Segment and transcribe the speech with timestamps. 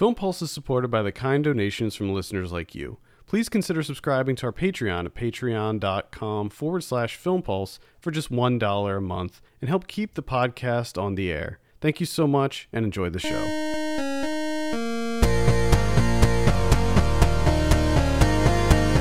[0.00, 2.96] Film Pulse is supported by the kind donations from listeners like you.
[3.26, 8.96] Please consider subscribing to our Patreon at patreon.com forward slash film pulse for just $1
[8.96, 11.58] a month and help keep the podcast on the air.
[11.82, 13.44] Thank you so much and enjoy the show.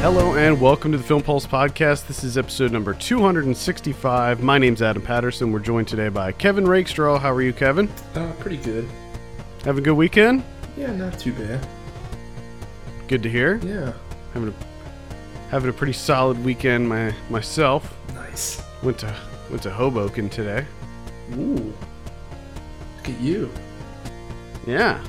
[0.02, 2.08] Hello and welcome to the Film Pulse podcast.
[2.08, 4.44] This is episode number 265.
[4.44, 5.54] My name's Adam Patterson.
[5.54, 7.20] We're joined today by Kevin Rakestraw.
[7.20, 7.88] How are you, Kevin?
[8.16, 8.86] Uh, pretty good.
[9.64, 10.44] Have a good weekend?
[10.80, 11.68] Yeah, not too bad.
[13.10, 13.57] Good to hear.
[13.57, 13.92] Yeah.
[14.33, 14.54] Having a
[15.51, 17.93] having a pretty solid weekend my myself.
[18.14, 18.64] Nice.
[18.82, 19.14] Went to
[19.50, 20.65] went to Hoboken today.
[21.34, 21.73] Ooh.
[22.97, 23.51] Look at you.
[24.65, 25.04] Yeah.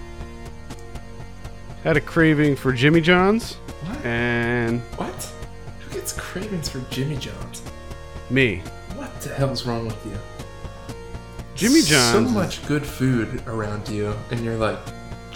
[1.84, 4.04] Had a craving for Jimmy John's What?
[4.04, 5.32] and What?
[5.80, 7.62] Who gets cravings for Jimmy John's?
[8.28, 8.62] me.
[8.96, 10.16] What the hell's wrong with you?
[11.54, 12.28] Jimmy John's.
[12.28, 14.78] So much good food around you, and you're like,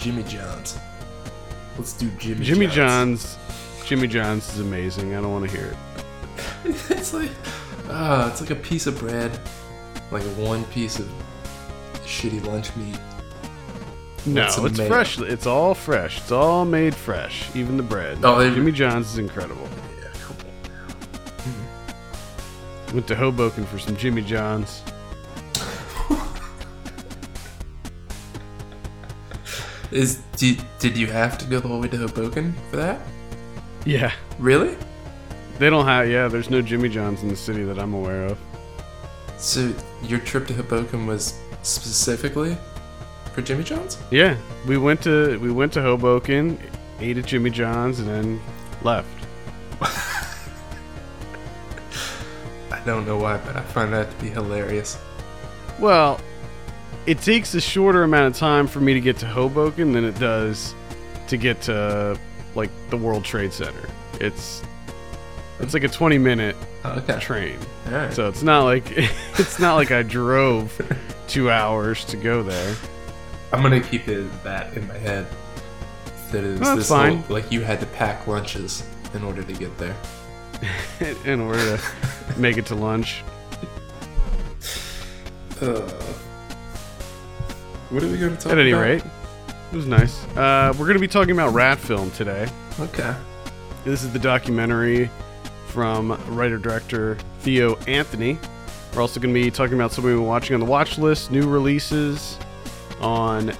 [0.05, 0.77] Jimmy John's.
[1.79, 2.45] Let's do Jimmy.
[2.45, 3.37] Jimmy John's.
[3.37, 5.15] John's Jimmy John's is amazing.
[5.15, 5.77] I don't want to hear it.
[6.91, 7.31] it's like,
[7.89, 9.31] ah, it's like a piece of bread,
[10.11, 11.11] like one piece of
[12.03, 12.99] shitty lunch meat.
[14.27, 14.87] No, it's mayo.
[14.87, 15.17] fresh.
[15.17, 16.19] It's all fresh.
[16.19, 17.49] It's all made fresh.
[17.55, 18.19] Even the bread.
[18.21, 19.67] Oh, they- Jimmy John's is incredible.
[20.03, 20.37] Yeah, come
[22.87, 22.93] on.
[22.93, 24.83] Went to Hoboken for some Jimmy John's.
[29.91, 33.01] Is did, did you have to go the whole way to Hoboken for that?
[33.85, 34.11] Yeah.
[34.39, 34.75] Really?
[35.59, 38.37] They don't have yeah, there's no Jimmy John's in the city that I'm aware of.
[39.37, 42.57] So your trip to Hoboken was specifically
[43.33, 43.97] for Jimmy John's?
[44.11, 44.37] Yeah.
[44.65, 46.59] We went to we went to Hoboken,
[46.99, 48.41] ate at Jimmy John's and then
[48.81, 49.07] left.
[52.71, 54.97] I don't know why, but I find that to be hilarious.
[55.79, 56.19] Well,
[57.05, 60.17] it takes a shorter amount of time for me to get to Hoboken than it
[60.19, 60.73] does
[61.27, 62.17] to get to
[62.55, 63.87] like the World Trade Center.
[64.19, 64.61] It's
[65.59, 67.19] it's like a 20 minute Okay.
[67.19, 67.57] train.
[67.89, 68.13] Right.
[68.13, 68.85] So it's not like
[69.37, 70.79] it's not like I drove
[71.27, 72.75] 2 hours to go there.
[73.53, 75.27] I'm gonna keep it that in my head.
[76.31, 77.23] That is That's this fine.
[77.29, 78.83] like you had to pack lunches
[79.13, 79.95] in order to get there.
[81.25, 83.23] in order to make it to lunch.
[85.61, 85.89] Uh,
[87.95, 88.81] what are we gonna talk At any about?
[88.81, 89.03] rate,
[89.71, 90.23] it was nice.
[90.37, 92.47] Uh, we're going to be talking about Rat Film today.
[92.79, 93.15] Okay.
[93.83, 95.09] This is the documentary
[95.67, 98.37] from writer director Theo Anthony.
[98.93, 101.31] We're also going to be talking about something we've been watching on the watch list,
[101.31, 102.37] new releases
[103.01, 103.51] on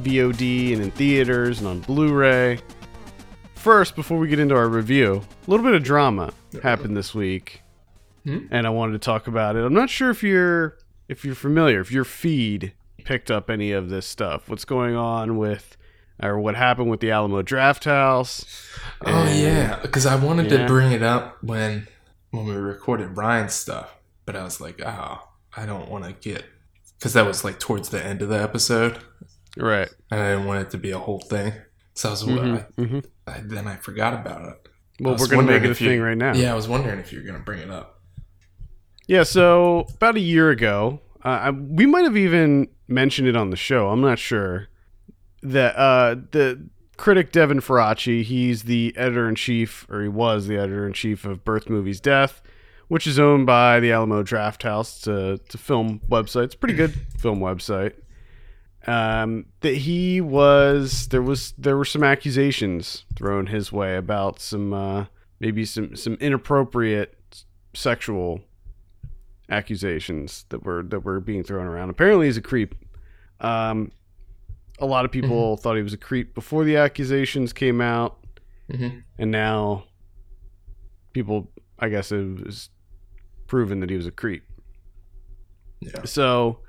[0.00, 2.58] VOD and in theaters and on Blu ray.
[3.54, 6.32] First, before we get into our review, a little bit of drama
[6.62, 7.62] happened this week,
[8.24, 8.46] Hmm?
[8.50, 9.64] and I wanted to talk about it.
[9.64, 10.76] I'm not sure if you're
[11.08, 12.72] if you're familiar, if your feed
[13.04, 14.48] picked up any of this stuff.
[14.48, 15.76] What's going on with,
[16.22, 18.44] or what happened with the Alamo Draft House?
[19.04, 20.58] Oh And- yeah, because I wanted Yeah.
[20.58, 21.88] to bring it up when
[22.30, 23.94] when we recorded Brian's stuff,
[24.26, 26.44] but I was like, oh, I don't want to get
[26.98, 28.98] because that was like towards the end of the episode,
[29.56, 29.88] Right.
[30.10, 31.52] and I didn't want it to be a whole thing.
[31.94, 33.04] So I was Mhm, mhm.
[33.28, 34.68] I, I, then I forgot about it.
[34.98, 36.34] Well, we're gonna make it a if you- thing right now.
[36.34, 38.00] Yeah, I was wondering if you were gonna bring it up.
[39.06, 39.22] Yeah.
[39.22, 43.56] So about a year ago, uh, I, we might have even mentioned it on the
[43.56, 43.88] show.
[43.88, 44.68] I'm not sure.
[45.42, 50.56] That uh, the critic Devin Faraci, he's the editor in chief, or he was the
[50.56, 52.42] editor in chief of Birth Movies Death,
[52.88, 55.06] which is owned by the Alamo Draft House.
[55.06, 56.44] It's a film website.
[56.44, 57.94] It's a pretty good film website.
[58.86, 64.74] Um, that he was there was there were some accusations thrown his way about some
[64.74, 65.06] uh,
[65.40, 68.42] maybe some some inappropriate sexual
[69.50, 71.90] accusations that were that were being thrown around.
[71.90, 72.74] Apparently, he's a creep.
[73.40, 73.92] Um,
[74.78, 78.18] a lot of people thought he was a creep before the accusations came out,
[78.72, 78.98] Mm-hmm.
[79.18, 79.84] and now
[81.12, 82.70] people, I guess, it was
[83.46, 84.42] proven that he was a creep.
[85.80, 86.04] Yeah.
[86.04, 86.60] So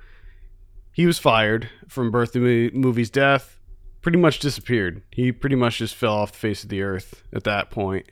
[0.92, 3.58] he was fired from Birth the Movie's death.
[4.02, 5.02] Pretty much disappeared.
[5.10, 8.06] He pretty much just fell off the face of the earth at that point.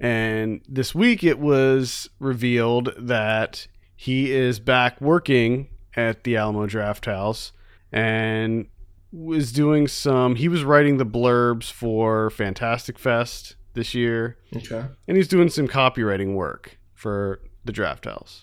[0.00, 3.66] And this week it was revealed that
[4.02, 7.52] he is back working at the Alamo Draft House
[7.92, 8.66] and
[9.12, 10.36] was doing some.
[10.36, 14.86] He was writing the blurbs for Fantastic Fest this year Okay.
[15.06, 18.42] and he's doing some copywriting work for the draft house.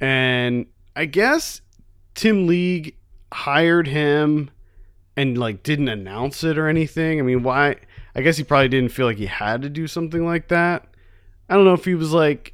[0.00, 1.62] And I guess
[2.14, 2.96] Tim League
[3.32, 4.50] hired him
[5.16, 7.18] and like didn't announce it or anything.
[7.20, 7.76] I mean, why?
[8.14, 10.86] I guess he probably didn't feel like he had to do something like that.
[11.48, 12.52] I don't know if he was like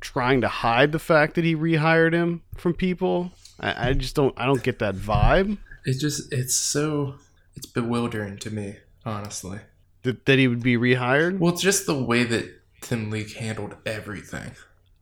[0.00, 3.32] trying to hide the fact that he rehired him from people.
[3.60, 4.34] I, I just don't.
[4.36, 5.58] I don't get that vibe.
[5.84, 7.16] It just it's so
[7.56, 9.60] it's bewildering to me, honestly.
[10.02, 11.38] That, that he would be rehired.
[11.38, 12.48] Well, it's just the way that
[12.80, 14.52] Tim League handled everything.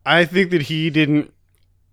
[0.07, 1.33] I think that he didn't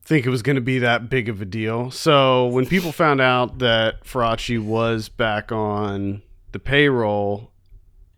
[0.05, 1.91] think it was going to be that big of a deal.
[1.91, 6.21] So when people found out that Faraci was back on
[6.51, 7.51] the payroll,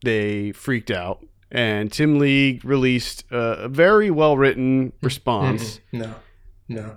[0.04, 1.26] they freaked out.
[1.52, 5.06] And Tim League released a very well written mm-hmm.
[5.06, 5.80] response.
[5.94, 5.98] Mm-hmm.
[6.00, 6.16] No,
[6.68, 6.96] no.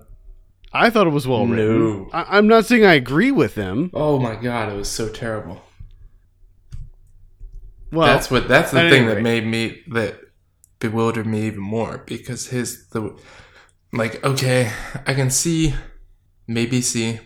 [0.72, 1.80] I thought it was well written.
[1.80, 2.10] No.
[2.12, 3.90] I- I'm not saying I agree with him.
[3.94, 5.62] Oh my god, it was so terrible.
[7.90, 10.20] Well, that's what that's the thing that made me that
[10.78, 13.16] bewildered me even more because his the
[13.92, 14.70] like okay
[15.06, 15.74] i can see
[16.46, 17.18] maybe see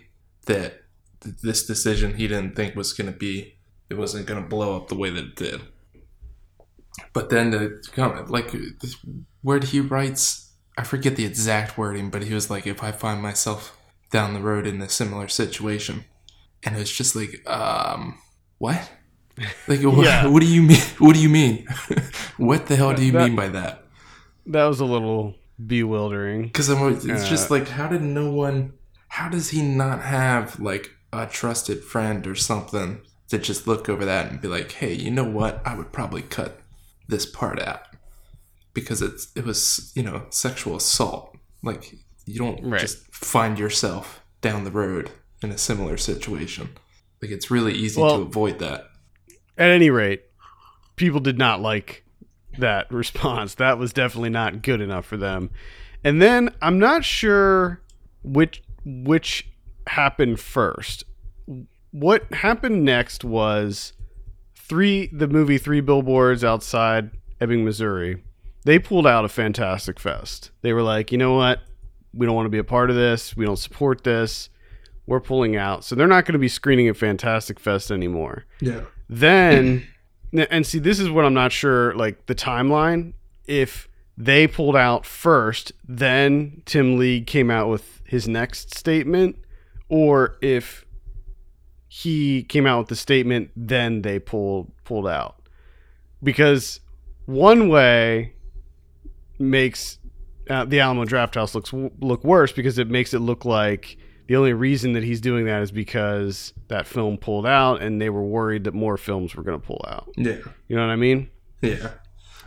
[0.46, 0.82] that
[1.20, 3.54] th- this decision he didn't think was going to be
[3.90, 5.60] it wasn't going to blow up the way that it did
[7.12, 8.96] but then the like this
[9.42, 13.20] word he writes i forget the exact wording but he was like if i find
[13.22, 13.76] myself
[14.10, 16.04] down the road in a similar situation
[16.64, 18.18] and it's just like um
[18.58, 18.90] what?
[19.66, 21.66] Like what, what do you mean what do you mean?
[22.36, 23.84] What the hell do you That- mean by that?
[24.46, 25.34] that was a little
[25.64, 26.42] bewildering.
[26.44, 28.74] because it's Uh, just like how did no one
[29.08, 34.04] how does he not have like a trusted friend or something to just look over
[34.04, 35.60] that and be like hey you know what?
[35.64, 36.60] I would probably cut
[37.12, 37.82] this part out
[38.74, 41.94] because it's it was you know sexual assault like
[42.26, 42.80] you don't Right.
[42.80, 45.10] just find yourself down the road
[45.42, 46.70] in a similar situation
[47.20, 48.88] like it's really easy Well- to avoid that
[49.58, 50.22] At any rate,
[50.96, 52.04] people did not like
[52.58, 53.54] that response.
[53.56, 55.50] That was definitely not good enough for them.
[56.04, 57.80] And then I'm not sure
[58.24, 59.46] which which
[59.86, 61.04] happened first.
[61.92, 63.92] What happened next was
[64.72, 67.10] three the movie Three Billboards Outside
[67.42, 68.24] Ebbing, Missouri.
[68.64, 70.50] They pulled out a Fantastic Fest.
[70.62, 71.60] They were like, you know what?
[72.14, 73.36] We don't want to be a part of this.
[73.36, 74.48] We don't support this.
[75.06, 75.84] We're pulling out.
[75.84, 78.46] So they're not going to be screening at Fantastic Fest anymore.
[78.62, 79.86] yeah Then,
[80.32, 83.12] and see, this is what I'm not sure, like the timeline.
[83.46, 89.36] If they pulled out first, then Tim League came out with his next statement,
[89.90, 90.86] or if
[91.94, 95.36] he came out with the statement, then they pulled pulled out.
[96.22, 96.80] Because
[97.26, 98.32] one way
[99.38, 99.98] makes
[100.48, 104.36] uh, the Alamo Draft House looks look worse because it makes it look like the
[104.36, 108.22] only reason that he's doing that is because that film pulled out and they were
[108.24, 110.08] worried that more films were going to pull out.
[110.16, 110.36] yeah
[110.68, 111.28] You know what I mean?
[111.60, 111.90] Yeah.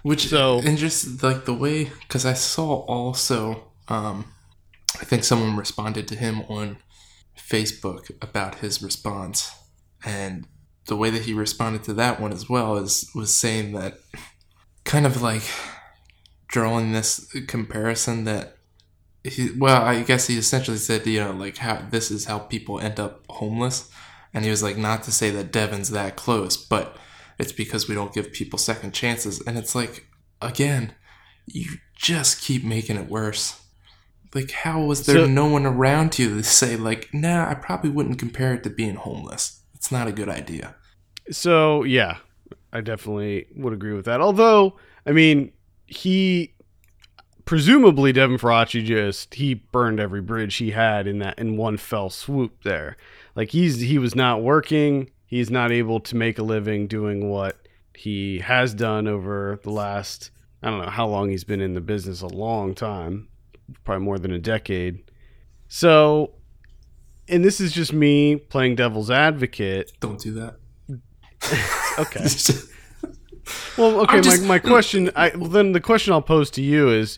[0.01, 4.25] Which So- and just like the way because I saw also um
[4.99, 6.77] I think someone responded to him on
[7.37, 9.51] Facebook about his response.
[10.03, 10.47] And
[10.85, 13.97] the way that he responded to that one as well is was saying that
[14.83, 15.43] kind of like
[16.47, 18.57] drawing this comparison that
[19.23, 22.79] he well I guess he essentially said you know like how this is how people
[22.79, 23.89] end up homeless.
[24.33, 26.97] And he was like not to say that Devin's that close but
[27.39, 29.41] it's because we don't give people second chances.
[29.41, 30.05] And it's like
[30.41, 30.93] again
[31.47, 33.59] you just keep making it worse
[34.33, 37.89] like how was there So- no one around you to say like nah i probably
[37.89, 40.75] wouldn't compare it to being homeless it's not a good idea
[41.31, 42.17] So yeah,
[42.71, 44.21] I definitely would agree with that.
[44.21, 44.77] Although,
[45.07, 45.51] I mean,
[45.87, 46.53] he
[47.45, 52.09] presumably Devin Faraci just he burned every bridge he had in that in one fell
[52.09, 52.97] swoop there.
[53.35, 57.57] Like he's he was not working, he's not able to make a living doing what
[57.95, 61.81] he has done over the last I don't know how long he's been in the
[61.81, 63.27] business a long time,
[63.83, 65.03] probably more than a decade.
[65.67, 66.33] So
[67.27, 69.91] and this is just me playing devil's advocate.
[69.99, 70.55] don't do that
[71.99, 72.25] Okay.
[73.77, 74.21] Well, okay.
[74.21, 77.17] Just- my, my question, I well, then the question I'll pose to you is: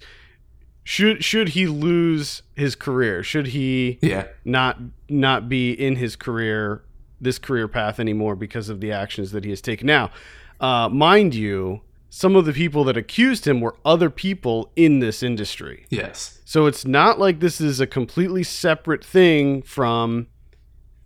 [0.83, 3.23] should should he lose his career?
[3.23, 4.77] Should he yeah not
[5.09, 6.83] not be in his career
[7.21, 9.87] this career path anymore because of the actions that he has taken?
[9.87, 10.11] Now,
[10.59, 15.23] uh, mind you, some of the people that accused him were other people in this
[15.23, 15.85] industry.
[15.89, 20.27] yes So it's not like this is a completely separate thing from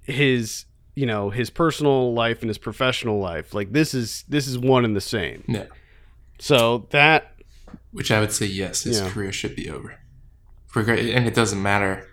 [0.03, 3.51] his, you know, his personal life and his professional life.
[3.51, 5.43] Like this is this is one and the same.
[5.47, 5.65] yeah
[6.37, 7.33] So that
[7.91, 9.09] which i would say yes his Yeah.
[9.09, 9.97] career should be over
[10.75, 12.07] and it doesn't matter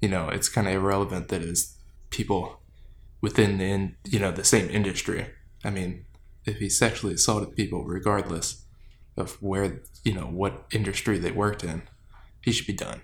[0.00, 1.76] you know it's kind of irrelevant that it's
[2.10, 2.60] people
[3.20, 5.26] within the in, you know the same industry
[5.64, 6.04] i mean
[6.44, 8.64] if he sexually assaulted people regardless
[9.16, 11.82] of where you know what industry they worked in
[12.46, 13.02] he should be done.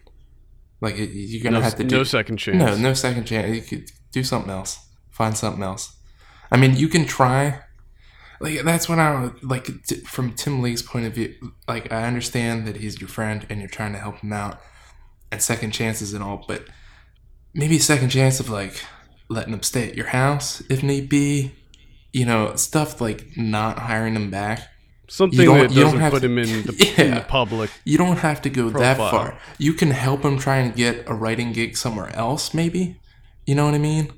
[0.81, 2.59] Like you're gonna no, have to do no second chance.
[2.59, 3.55] no no second chance.
[3.55, 4.79] You could do something else.
[5.11, 5.95] Find something else.
[6.51, 7.61] I mean you can try.
[8.41, 11.33] Like that's what i like t- from tim league's point of view
[11.69, 14.61] like i understand that he's your friend and you're trying to help him out
[15.31, 16.65] and second chances and all but
[17.55, 18.83] maybe a second chance of like
[19.29, 21.53] letting him stay at your house if need be.
[22.13, 24.69] You know, stuff like not hiring him back.
[25.13, 27.71] Something that doesn't put to- him in the, in the public.
[27.85, 29.37] You don't have to go that far.
[29.59, 32.99] You can help him try and get a writing gig somewhere else, maybe.
[33.45, 34.11] You know what I mean?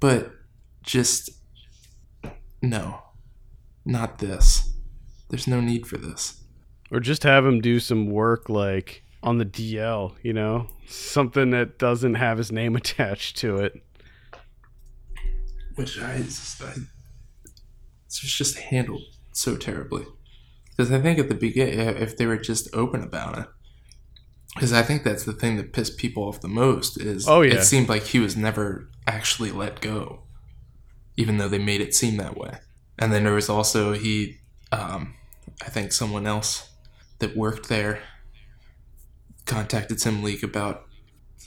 [0.00, 0.32] But
[0.82, 1.28] just
[2.62, 3.02] no,
[3.84, 4.72] not this.
[5.28, 6.42] There's no need for this.
[6.90, 10.70] Or just have him do some work like on the DL, you know?
[10.86, 13.74] Something that doesn't have his name attached to it.
[15.74, 16.74] which I, I
[18.06, 19.02] it's just handled
[19.32, 20.06] so terribly.
[20.78, 23.46] Because I think at the beginning, if they were just open about it,
[24.54, 27.54] because I think that's the thing that pissed people off the most is Oh, yeah.
[27.54, 30.22] it seemed like he was never actually let go,
[31.16, 32.58] even though they made it seem that way.
[32.96, 34.36] And then there was also he,
[34.70, 35.14] um,
[35.60, 36.70] I think someone else
[37.18, 38.00] that worked there
[39.46, 40.84] contacted Tim League about,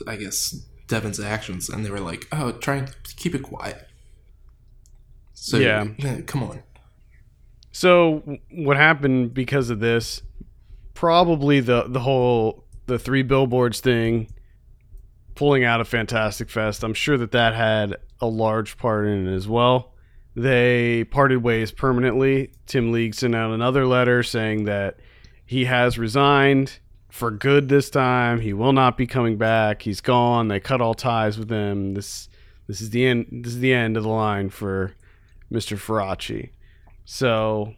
[0.06, 0.52] I guess,
[0.88, 3.88] Devin's actions, and they were like, "Oh, try and keep it quiet."
[5.34, 5.88] So Yeah.
[5.98, 6.64] yeah, come on.
[7.72, 10.22] So what happened because of this?
[10.94, 14.28] Probably the the whole the three billboards thing,
[15.36, 16.84] pulling out of Fantastic Fest.
[16.84, 19.94] I'm sure that that had a large part in it as well.
[20.36, 22.52] They parted ways permanently.
[22.66, 24.98] Tim League sent out another letter saying that
[25.46, 28.40] he has resigned for good this time.
[28.40, 29.82] He will not be coming back.
[29.82, 30.48] He's gone.
[30.48, 31.94] They cut all ties with him.
[31.94, 32.30] This
[32.68, 33.28] this is the end.
[33.32, 34.94] This is the end of the line for
[35.52, 35.78] Mr.
[35.78, 36.52] Faraci.
[37.14, 37.76] So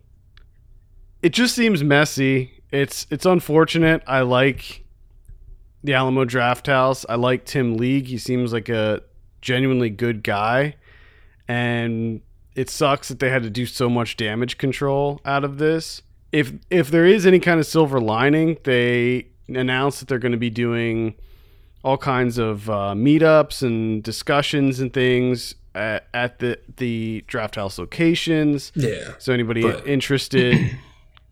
[1.23, 2.61] it just seems messy.
[2.71, 4.03] It's it's unfortunate.
[4.05, 4.85] I like
[5.83, 7.03] the Alamo Draft House.
[7.09, 8.05] I like Tim League.
[8.05, 9.01] He seems like a
[9.41, 10.75] genuinely good guy.
[11.47, 12.21] And
[12.55, 16.03] it sucks that they had to do so much damage control out of this.
[16.31, 20.37] If if there is any kind of silver lining, they announced that they're going to
[20.37, 21.15] be doing
[21.83, 27.77] all kinds of uh, meetups and discussions and things at, at the the draft house
[27.79, 28.71] locations.
[28.75, 30.77] Yeah, So anybody But- interested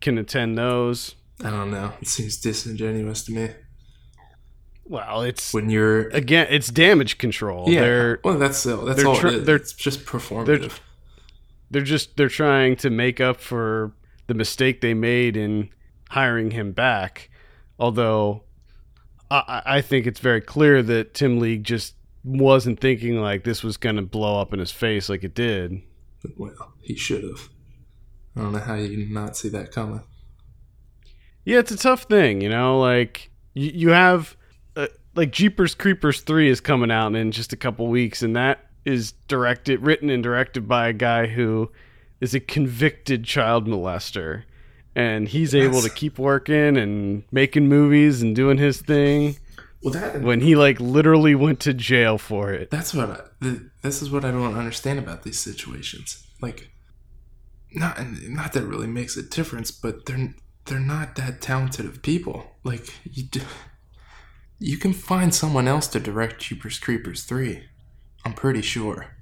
[0.00, 1.14] can attend those.
[1.44, 1.92] I don't know.
[2.00, 3.50] It seems disingenuous to me
[4.84, 7.68] Well, it's when you're again, it's damage control.
[7.68, 7.80] yeah.
[7.80, 9.16] They're well, that's uh, that's they're all.
[9.16, 9.44] tr- it is.
[9.46, 10.78] they're- it's just performative.
[11.70, 13.92] they're just they're trying to make up for
[14.26, 15.70] the mistake they made in
[16.10, 17.30] hiring him back.
[17.78, 18.44] Although
[19.30, 21.94] I, I I think it's very clear that Tim League just
[22.24, 25.82] wasn't thinking like this was going to blow up in his face like it did.
[26.36, 27.48] Well, he should have.
[28.36, 30.02] I don't know how you did not see that coming.
[31.44, 32.78] Yeah, it's a tough thing, you know.
[32.78, 34.36] Like you, you have
[34.76, 38.66] uh, like Jeepers Creepers three is coming out in just a couple weeks, and that
[38.84, 41.70] is directed, written, and directed by a guy who
[42.20, 44.44] is a convicted child molester,
[44.94, 49.36] and he's able to keep working and making movies and doing his thing
[49.82, 52.70] Well, that when he like literally went to jail for it.
[52.70, 56.24] That's what I, th- this is what I don't understand about these situations.
[56.40, 56.70] Like,
[57.72, 57.98] not
[58.28, 60.34] not that it really makes a difference, but they're
[60.66, 62.52] they're not that talented of people.
[62.62, 63.40] Like you do,
[64.58, 67.64] you can find someone else to direct Jeepers Creepers three.
[68.24, 69.16] I'm pretty sure.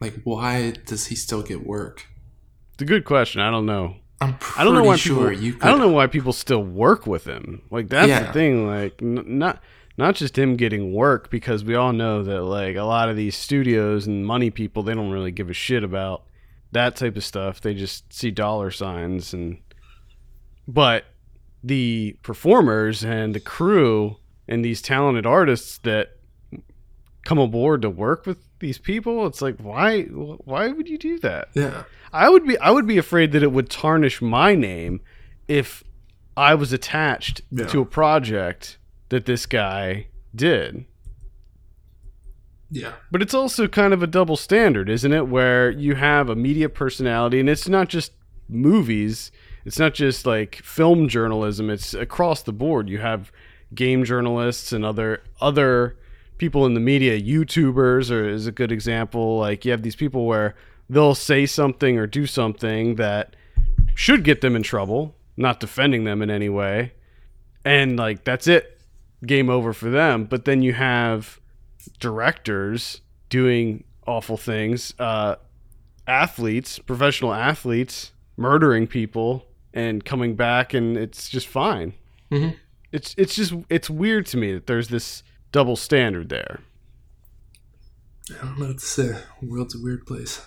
[0.00, 2.06] Like, why does he still get work?
[2.72, 3.40] It's a good question.
[3.40, 3.96] I don't know.
[4.24, 5.44] I'm pretty I don't know why sure people.
[5.44, 5.62] you could.
[5.62, 7.62] I don't know why people still work with him.
[7.70, 8.24] Like that's Yeah.
[8.26, 8.66] the thing.
[8.66, 9.62] Like n- not
[9.96, 13.36] not just him getting work because we all know that like a lot of these
[13.36, 16.24] studios and money people they don't really give a shit about
[16.72, 17.60] that type of stuff.
[17.60, 19.58] They just see dollar signs and.
[20.66, 21.04] But
[21.62, 24.16] the performers and the crew
[24.48, 26.16] and these talented artists that
[27.24, 31.48] come aboard to work with these people, it's like why why would you do that?
[31.54, 31.84] Yeah.
[32.12, 35.00] I would be I would be afraid that it would tarnish my name
[35.48, 35.82] if
[36.36, 37.66] I was attached Yeah.
[37.66, 38.78] to a project
[39.08, 40.84] that this guy did.
[42.70, 42.92] Yeah.
[43.10, 45.28] But it's also kind of a double standard, isn't it?
[45.28, 48.12] Where you have a media personality and it's not just
[48.48, 49.30] movies,
[49.64, 52.88] it's not just like film journalism, it's across the board.
[52.88, 53.30] You have
[53.74, 55.96] game journalists and other other
[56.38, 59.38] people in the media, YouTubers or is a good example.
[59.38, 60.54] Like you have these people where
[60.88, 63.36] they'll say something or do something that
[63.94, 66.92] should get them in trouble, not defending them in any way.
[67.64, 68.80] And like that's it.
[69.24, 70.24] Game over for them.
[70.24, 71.40] But then you have
[72.00, 73.00] directors
[73.30, 75.36] doing awful things, uh,
[76.06, 81.94] athletes, professional athletes, murdering people and coming back, and it's just fine.
[82.30, 82.56] Mhm.
[82.92, 85.22] It's it's just it's weird to me that there's this
[85.54, 86.60] double standard there.
[88.30, 89.18] I don't know what to say.
[89.40, 90.42] The world's a weird place.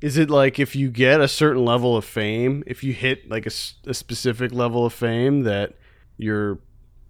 [0.00, 3.44] Is it like if you get a certain level of fame, if you hit like
[3.44, 5.74] a specific level of fame, that
[6.16, 6.58] you're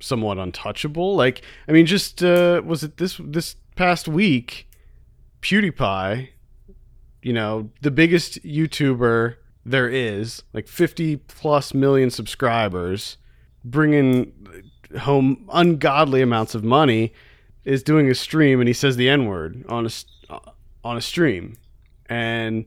[0.01, 1.15] somewhat untouchable?
[1.15, 4.67] Like, I mean, just uh, was it this this past week?
[5.43, 6.31] PewDiePie
[7.23, 13.19] you know, the biggest YouTuber there is, like 50 plus million subscribers,
[13.65, 14.33] bringing
[14.99, 17.13] home ungodly amounts of money,
[17.65, 20.41] is doing a stream and he says the N word on a
[20.83, 21.57] on a stream,
[22.07, 22.65] and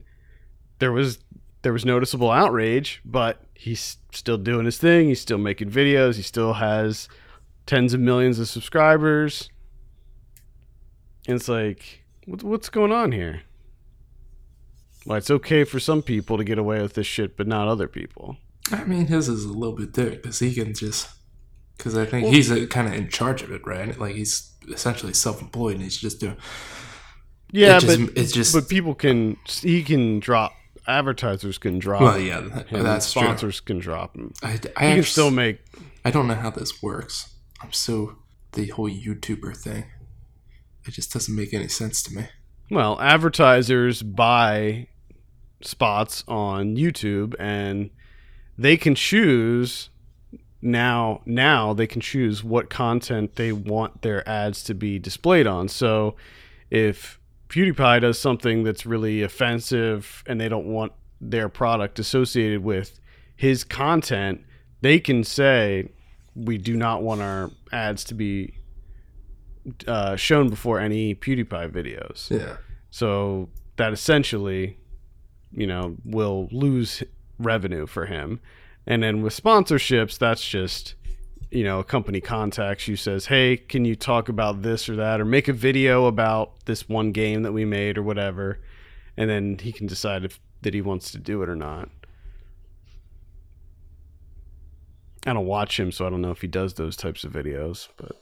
[0.78, 1.18] there was
[1.62, 5.08] there was noticeable outrage, but he's still doing his thing.
[5.08, 6.16] He's still making videos.
[6.16, 7.08] He still has
[7.66, 9.48] tens of millions of subscribers.
[11.26, 13.42] And it's like, what, what's going on here?
[15.06, 17.88] Well, it's okay for some people to get away with this shit, but not other
[17.88, 18.36] people.
[18.70, 21.08] I mean, his is a little bit different because he can just.
[21.76, 23.98] Because I think he's uh, kind of in charge of it, right?
[23.98, 26.36] Like he's essentially self-employed and he's just doing.
[27.50, 30.52] Yeah, It just- but it's just- but people can he can drop
[30.86, 33.22] advertisers can drop Well, yeah, that- that's true.
[33.22, 34.32] sponsors can drop him.
[34.42, 35.60] I, I He can still make
[36.04, 37.30] I don't know how this works.
[37.62, 38.16] I'm so
[38.52, 39.84] the whole YouTuber thing.
[40.86, 42.26] It just doesn't make any sense to me.
[42.70, 44.88] Well, advertisers buy
[45.62, 47.90] spots on YouTube and
[48.58, 49.88] they can choose
[50.64, 55.68] now now they can choose what content they want their ads to be displayed on.
[55.68, 56.16] So
[56.70, 62.98] if PewDiePie does something that's really offensive and they don't want their product associated with
[63.36, 64.40] his content,
[64.80, 65.90] they can say
[66.34, 68.54] we do not want our ads to be
[69.86, 72.30] uh, shown before any PewDiePie videos.
[72.30, 72.56] Yeah.
[72.90, 74.78] So that essentially,
[75.52, 77.02] you know, will lose
[77.38, 78.40] revenue for him.
[78.86, 80.94] And then with sponsorships, that's just,
[81.50, 85.20] you know, a company contacts you, says, hey, can you talk about this or that,
[85.20, 88.60] or make a video about this one game that we made or whatever.
[89.16, 91.88] And then he can decide if that he wants to do it or not.
[95.26, 97.88] I don't watch him, so I don't know if he does those types of videos,
[97.96, 98.12] but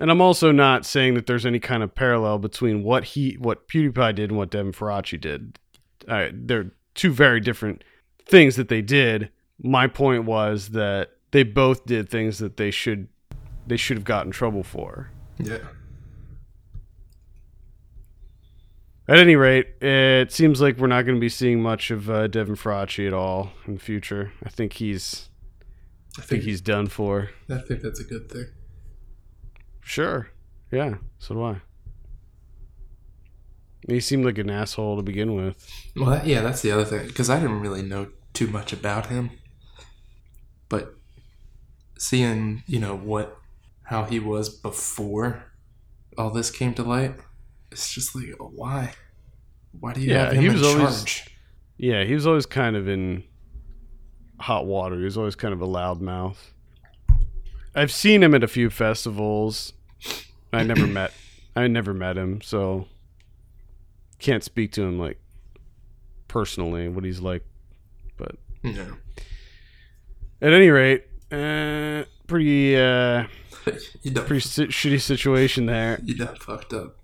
[0.00, 3.68] and I'm also not saying that there's any kind of parallel between what he, what
[3.68, 5.58] PewDiePie did and what Devin Faraci did.
[6.06, 7.84] They're two very different
[8.24, 9.30] things that they did.
[9.58, 13.08] My point was that they both did things that they should,
[13.66, 15.10] they should have gotten in trouble for.
[15.38, 15.58] Yeah.
[19.08, 22.28] At any rate, it seems like we're not going to be seeing much of uh,
[22.28, 24.32] Devin Faraci at all in the future.
[24.44, 25.28] I think he's,
[26.16, 27.30] I I think think he's done for.
[27.50, 28.46] I think that's a good thing.
[29.80, 30.30] Sure.
[30.70, 30.94] Yeah.
[31.18, 31.60] So do I.
[33.88, 35.68] He seemed like an asshole to begin with.
[35.96, 39.06] Well, that, yeah, that's the other thing because I didn't really know too much about
[39.06, 39.30] him,
[42.02, 43.38] seeing you know what
[43.84, 45.44] how he was before
[46.18, 47.14] all this came to light,
[47.70, 48.92] it's just like oh, why,
[49.78, 51.28] why do you Yeah, have him he in was always- charge?
[51.78, 53.24] Yeah, he was always kind of in
[54.38, 54.96] hot water.
[54.98, 56.36] He was always kind of a loudmouth.
[57.74, 59.72] I've seen him at a few festivals.
[60.52, 61.12] I never met
[61.56, 62.86] I never met him, so
[64.18, 65.18] can't speak to him like
[66.28, 67.44] personally what he's like.
[68.16, 68.96] But No,
[70.40, 73.26] at any rate, uh, pretty uh,
[74.02, 76.00] you done, pretty si- shitty situation there.
[76.04, 76.96] you done fucked up.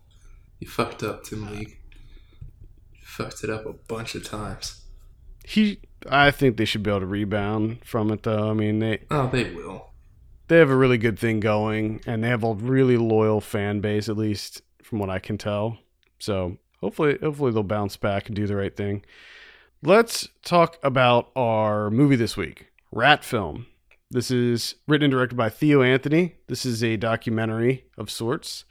[0.61, 1.79] You fucked up, Tim League.
[2.93, 4.83] You fucked it up a bunch of times.
[5.45, 8.51] He, I think they should be able to rebound from it though.
[8.51, 9.91] I mean, they Oh, they will.
[10.49, 14.09] they have a really good thing going, and they have a really loyal fan base,
[14.09, 15.79] at least from what I can tell.
[16.19, 19.05] So hopefully, hopefully they'll bounce back and do the right thing.
[19.83, 23.67] Let's talk about our movie this week, Rat Film.
[24.11, 26.37] This is written and directed by Theo Anthony.
[26.47, 28.65] This is a documentary of sorts.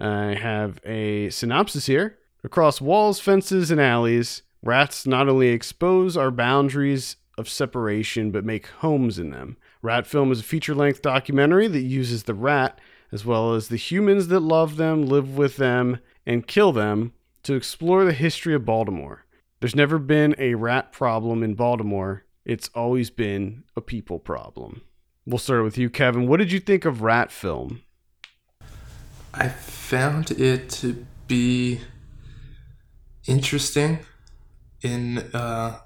[0.00, 2.18] I have a synopsis here.
[2.42, 8.66] Across walls, fences, and alleys, rats not only expose our boundaries of separation, but make
[8.66, 9.56] homes in them.
[9.80, 12.80] Rat Film is a feature length documentary that uses the rat,
[13.12, 17.12] as well as the humans that love them, live with them, and kill them,
[17.44, 19.24] to explore the history of Baltimore.
[19.60, 24.82] There's never been a rat problem in Baltimore, it's always been a people problem.
[25.26, 26.26] We'll start with you, Kevin.
[26.26, 27.82] What did you think of Rat Film?
[29.32, 31.80] I found it to be
[33.26, 34.00] interesting,
[34.82, 35.78] in uh,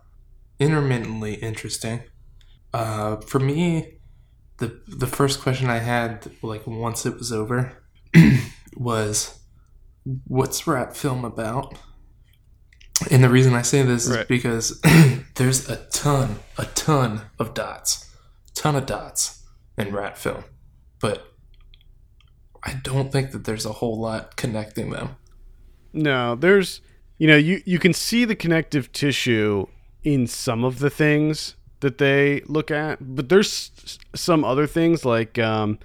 [0.59, 2.05] intermittently interesting.
[2.73, 3.99] Uh, for me,
[4.59, 7.83] the the first question I had, like once it was over,
[8.77, 9.40] was,
[10.27, 11.79] "What's rat film about?"
[13.11, 14.81] And the reason I say this is because
[15.35, 18.11] there's a ton, a ton of dots,
[18.55, 19.44] ton of dots
[19.77, 20.44] in rat film,
[21.01, 21.33] but
[22.62, 25.16] I don't think that there's a whole lot connecting them.
[25.92, 26.81] No, there's
[27.18, 29.66] you know, you you can see the connective tissue
[30.03, 35.38] in some of the things that they look at, but there's some other things like
[35.38, 35.79] um,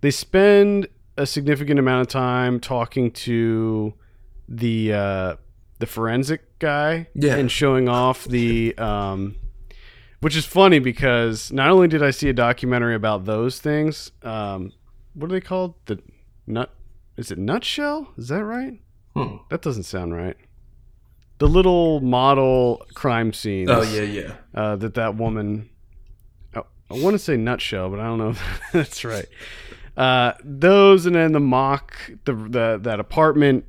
[0.00, 3.94] they spend a significant amount of time talking to
[4.48, 5.36] the uh,
[5.78, 7.36] the forensic guy Yeah.
[7.36, 9.36] and showing off the um
[10.20, 14.72] which is funny because not only did I see a documentary about those things, um
[15.14, 15.74] what are they called?
[15.86, 15.98] The
[16.46, 16.70] nut
[17.16, 18.12] is it nutshell?
[18.18, 18.80] Is that right?
[19.14, 19.36] Hmm.
[19.50, 20.36] That doesn't sound right.
[21.38, 23.68] The little model crime scene.
[23.70, 24.34] Oh yeah, yeah.
[24.54, 25.68] uh, that that woman.
[26.54, 29.26] I, I want to say nutshell, but I don't know if that's right.
[29.96, 33.64] Uh, those and then the mock the, the that apartment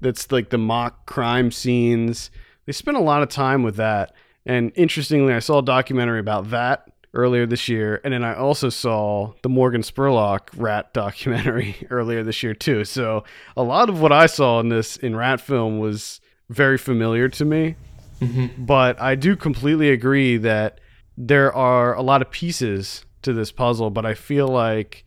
[0.00, 2.30] that's like the mock crime scenes.
[2.66, 4.14] They spent a lot of time with that.
[4.46, 8.68] And interestingly, I saw a documentary about that earlier this year, and then I also
[8.68, 12.84] saw the Morgan Spurlock rat documentary earlier this year too.
[12.84, 13.24] So
[13.56, 17.44] a lot of what I saw in this in rat film was very familiar to
[17.44, 17.76] me
[18.20, 18.64] Mm-hmm.
[18.64, 20.80] but I do completely agree that
[21.16, 25.04] there are a lot of pieces to this puzzle, but I feel like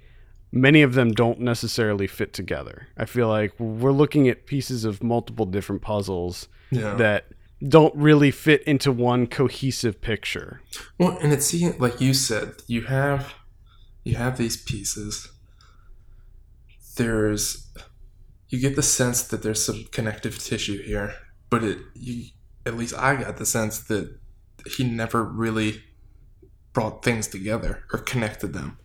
[0.51, 2.87] many of them don't necessarily fit together.
[2.97, 6.95] I feel like we're looking at pieces of multiple different puzzles Yeah.
[6.95, 7.25] that
[7.67, 10.61] don't really fit into one cohesive picture.
[10.99, 13.33] Well, and it's like you said, you have
[14.03, 15.29] you have these pieces.
[16.97, 17.67] There's
[18.49, 21.13] you get the sense that there's some connective tissue here,
[21.49, 22.25] but it you
[22.65, 24.17] at least I got the sense that
[24.77, 25.83] he never really
[26.73, 28.77] brought things together or connected them.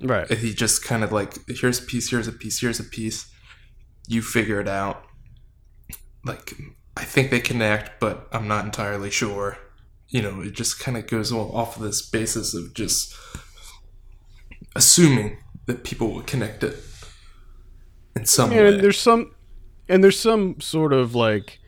[0.00, 0.30] Right.
[0.30, 3.30] He just kind of like here's a piece, here's a piece, here's a piece.
[4.06, 5.04] You figure it out.
[6.24, 6.52] Like
[6.96, 9.58] I think they connect, but I'm not entirely sure.
[10.08, 13.14] You know, it just kind of goes off of this basis of just
[14.76, 16.76] assuming that people will connect it
[18.16, 18.68] in some Yeah, way.
[18.74, 19.34] and there's some
[19.88, 21.58] and there's some sort of like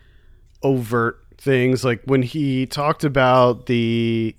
[0.63, 4.37] overt things like when he talked about the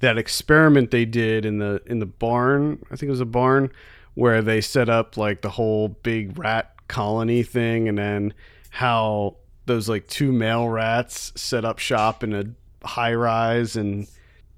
[0.00, 3.70] that experiment they did in the in the barn i think it was a barn
[4.14, 8.34] where they set up like the whole big rat colony thing and then
[8.70, 9.36] how
[9.66, 12.44] those like two male rats set up shop in a
[12.86, 14.08] high rise and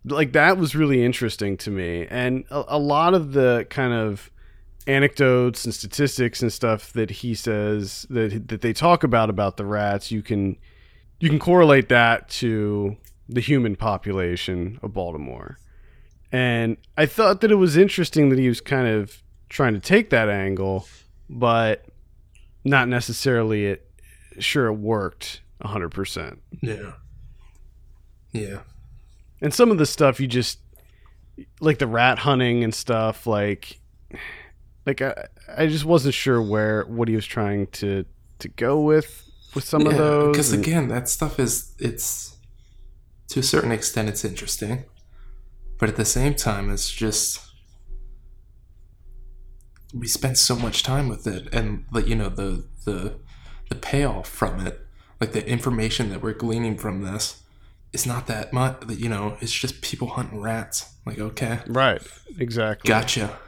[0.04, 2.06] like that was really interesting to me.
[2.10, 4.30] And a, a lot of the kind of
[4.86, 9.64] anecdotes and statistics and stuff that he says that that they talk about about the
[9.64, 10.56] rats you can
[11.20, 12.96] you can correlate that to
[13.32, 15.58] the human population of Baltimore.
[16.30, 20.10] And I thought that it was interesting that he was kind of trying to take
[20.10, 20.86] that angle,
[21.28, 21.84] but
[22.64, 23.90] not necessarily it
[24.38, 26.38] sure it worked 100%.
[26.62, 26.92] yeah.
[28.32, 28.60] Yeah.
[29.42, 30.58] And some of the stuff you just
[31.60, 33.78] like the rat hunting and stuff like
[34.86, 38.04] like I, I just wasn't sure where what he was trying to
[38.38, 40.32] to go with with some of those.
[40.32, 42.31] Because again, that stuff is it's
[43.32, 44.84] to a certain extent it's interesting,
[45.78, 47.40] but at the same time, it's just
[49.94, 53.18] we spent so much time with it, and like you know the the
[53.70, 54.80] the payoff from it,
[55.18, 57.42] like the information that we're gleaning from this,
[57.94, 58.82] is not that much.
[58.90, 60.92] You know, it's just people hunting rats.
[61.06, 62.02] Like okay, right,
[62.38, 62.86] exactly.
[62.86, 63.38] gotcha.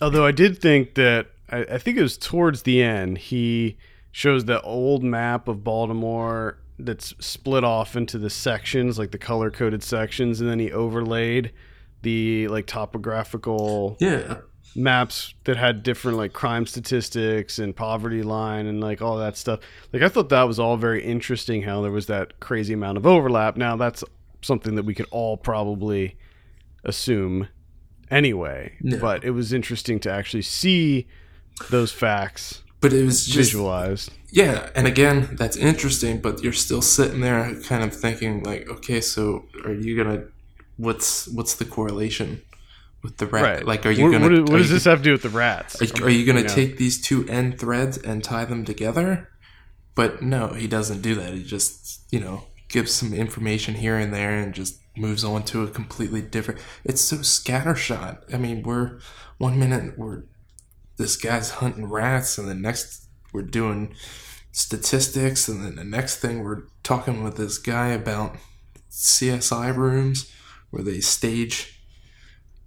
[0.00, 3.76] Although I did think that I, I think it was towards the end he
[4.10, 9.50] shows the old map of Baltimore that's split off into the sections, like the color
[9.50, 11.52] coded sections, and then he overlaid
[12.02, 14.38] the like topographical Yeah,
[14.74, 19.60] maps that had different like crime statistics and poverty line and like all that stuff.
[19.92, 23.06] Like I thought that was all very interesting how there was that crazy amount of
[23.06, 23.56] overlap.
[23.56, 24.02] Now that's
[24.40, 26.16] something that we could all probably
[26.84, 27.48] assume
[28.10, 31.06] anyway, but it was interesting to actually see
[31.70, 34.10] those facts but it was just visualized.
[34.30, 39.00] Yeah, and again, that's interesting, but you're still sitting there kind of thinking like, okay,
[39.00, 40.24] so are you gonna
[40.76, 42.42] what's what's the correlation
[43.02, 43.42] with the rat?
[43.42, 43.66] Right.
[43.66, 45.80] Like are you what, gonna what, what does this have to do with the rats?
[45.80, 46.48] are, are you gonna know?
[46.48, 49.28] take these two end threads and tie them together?
[49.94, 51.34] But no, he doesn't do that.
[51.34, 55.62] He just, you know, gives some information here and there and just moves on to
[55.62, 58.34] a completely different it's so scattershot.
[58.34, 58.98] I mean, we're
[59.38, 60.24] one minute we're
[60.96, 63.94] this guy's hunting rats and the next we're doing
[64.52, 68.36] statistics and then the next thing we're talking with this guy about
[68.90, 70.30] CSI rooms
[70.70, 71.80] where they stage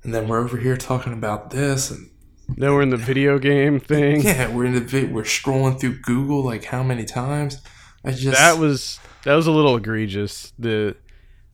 [0.03, 2.09] and then we're over here talking about this and
[2.57, 4.21] Then we're in the video game thing.
[4.21, 7.61] yeah we're in the vid- we're scrolling through Google like how many times
[8.03, 10.53] I just that was that was a little egregious.
[10.59, 10.95] The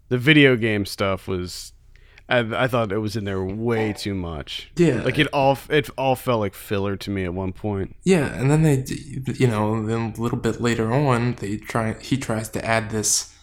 [0.10, 1.72] the video game stuff was
[2.32, 4.72] I, I thought it was in there way too much.
[4.78, 7.96] yeah Like it all it all felt like filler to me at one point.
[8.04, 8.84] Yeah, and then they,
[9.36, 11.94] you know, then a little bit later on, they try.
[12.02, 13.34] He tries to add this.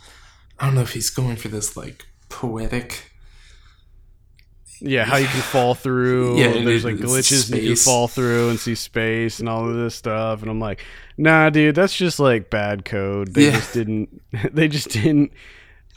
[0.59, 3.13] I don't know if he's going for this like poetic.
[4.81, 6.39] Yeah, how you can fall through.
[6.39, 9.75] Yeah, there's like glitches and you can fall through and see space and all of
[9.75, 10.41] this stuff.
[10.43, 10.85] And I'm like,
[11.17, 13.35] nah, dude, that's just like bad code.
[13.35, 13.51] They Yeah.
[13.53, 14.23] just didn't.
[14.53, 15.33] They just didn't.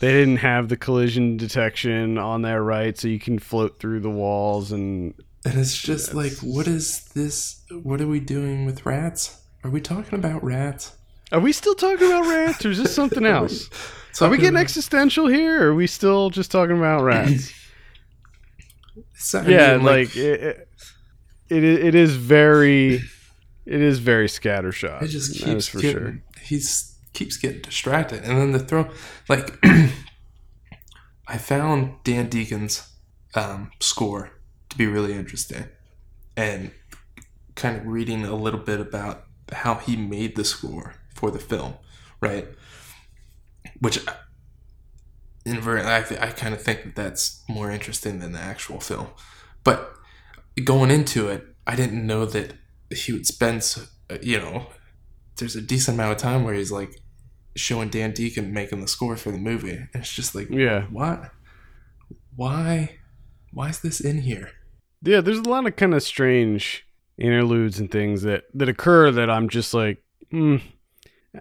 [0.01, 4.09] They didn't have the collision detection on there right, so you can float through the
[4.09, 5.13] walls and
[5.45, 7.61] And it's just like, what is this?
[7.71, 9.39] What are we doing with rats?
[9.63, 10.95] Are we talking about rats?
[11.31, 13.67] Are we still talking about rats, or is this something else?
[13.69, 17.53] Are we Talking getting about- existential here, or are we still just talking about rats?
[19.13, 20.67] So- yeah, mean, like, it, it,
[21.49, 22.95] it, it is very,
[23.65, 25.03] it is very scattershot.
[25.03, 26.23] It just keeps for getting, sure.
[26.41, 28.89] He's keeps getting distracted, and then the throw
[29.29, 29.57] like
[31.27, 32.87] I found Dan Deacon's
[33.35, 34.31] um, score
[34.69, 35.65] to be really interesting,
[36.35, 36.71] and
[37.55, 41.75] kind of reading a little bit about how he made the score for the film,
[42.21, 42.47] right?
[43.79, 43.99] Which,
[45.45, 48.79] in very, I, th- I kind of think that that's more interesting than the actual
[48.79, 49.07] film,
[49.63, 49.95] but
[50.63, 52.53] going into it, I didn't know that
[52.93, 53.75] he would spend,
[54.09, 54.67] uh, you know,
[55.41, 56.95] there's a decent amount of time where he's like
[57.55, 59.71] showing Dan Deacon making the score for the movie.
[59.71, 61.31] And it's just like, Yeah, what?
[62.35, 62.97] Why?
[63.51, 64.51] Why is this in here?
[65.01, 65.19] yeah.
[65.19, 66.85] There's a lot of kind of strange
[67.17, 70.57] interludes and things that that occur that I'm just like, hmm,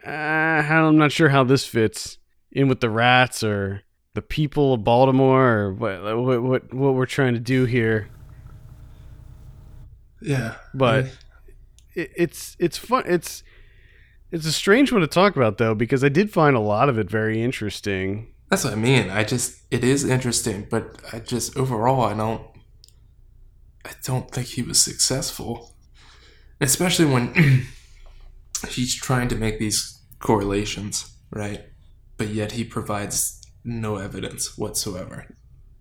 [0.04, 2.18] uh, I'm not sure how this fits
[2.50, 3.82] in with the rats or
[4.14, 8.08] the people of Baltimore or what what what, what we're trying to do here.
[10.22, 11.06] Yeah, But
[11.94, 13.04] it, it's it's fun.
[13.06, 13.42] It's
[14.30, 16.98] it's a strange one to talk about though because I did find a lot of
[16.98, 18.32] it very interesting.
[18.48, 19.10] that's what I mean.
[19.10, 22.42] I just it is interesting, but I just overall I don't
[23.84, 25.74] I don't think he was successful,
[26.60, 27.66] especially when
[28.68, 31.64] he's trying to make these correlations, right?
[32.16, 35.26] But yet he provides no evidence whatsoever.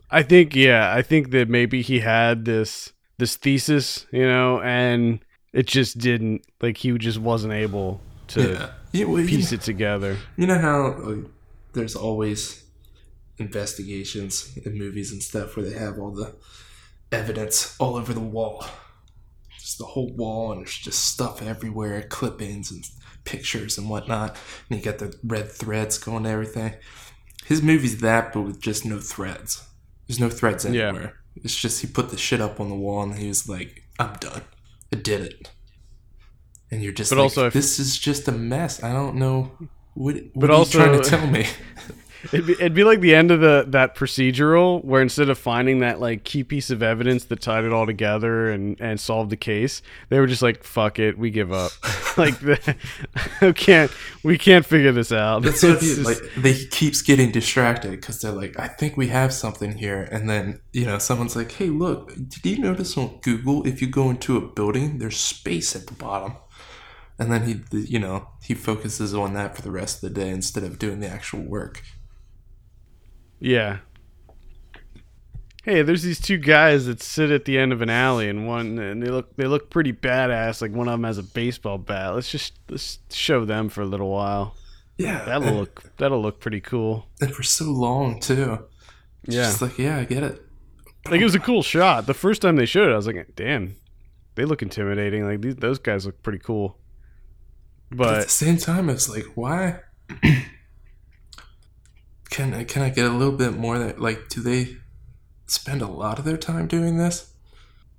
[0.10, 5.20] I think yeah, I think that maybe he had this this thesis, you know, and
[5.54, 9.56] it just didn't like he just wasn't able to yeah, yeah well, you piece know-
[9.56, 10.18] it together.
[10.38, 11.26] You know how like,
[11.74, 12.63] there's always
[13.38, 16.36] investigations in movies and stuff where they have all the
[17.12, 18.65] evidence all over the wall.
[19.60, 22.84] Just the whole wall, and there's just stuff everywhere clippings and
[23.26, 24.38] pictures and whatnot.
[24.70, 26.74] And you got the red threads going to everything.
[27.46, 29.63] His movie's that, but with just no threads.
[30.08, 30.89] There's no threads Yeah.
[30.89, 31.15] anywhere.
[31.36, 34.13] It's just he put the shit up on the wall and he was like, I'm
[34.20, 34.42] done.
[34.92, 35.50] I did it.
[36.72, 38.84] And you're just But like, also if- this is just a mess.
[38.84, 39.52] I don't know
[39.96, 41.46] what, what But are you also- trying to tell me?
[42.34, 45.80] It'd be, it'd be like the end of the that procedural where instead of finding
[45.80, 49.38] that like key piece of evidence that tied it all together and and solved the
[49.38, 51.72] case, they were just like, "Fuck it, we give up."
[52.18, 52.76] like, the,
[53.42, 53.90] we can't
[54.22, 55.44] we can't figure this out.
[55.44, 59.32] That's what just- Like they keeps getting distracted because they're like, I think we have
[59.34, 63.66] something here, and then you know someone's like, Hey, look, did you notice on Google
[63.66, 66.34] if you go into a building, there's space at the bottom,
[67.20, 70.30] and then he, you know, he focuses on that for the rest of the day
[70.30, 71.84] instead of doing the actual work.
[73.40, 73.80] Yeah.
[75.64, 78.80] Hey, there's these two guys that sit at the end of an alley, and one
[78.80, 80.62] and they look they look pretty badass.
[80.62, 82.16] Like one of them has a baseball bat.
[82.16, 84.56] Let's just let's show them for a little while.
[84.98, 87.08] Yeah, That'll and, look that'll look pretty cool.
[87.22, 88.60] and for so long too.
[89.24, 90.42] It's Yeah, just like yeah, I get it.
[91.10, 92.06] like it was a cool shot.
[92.08, 93.76] The first time they showed it, I was like, damn,
[94.36, 95.26] they look intimidating.
[95.26, 96.78] Like these those guys look pretty cool.
[97.91, 99.82] But at the same time, it's like, why?
[102.30, 103.80] can I can I get a little bit more?
[103.80, 104.78] That like, do they
[105.47, 107.34] spend a lot of their time doing this?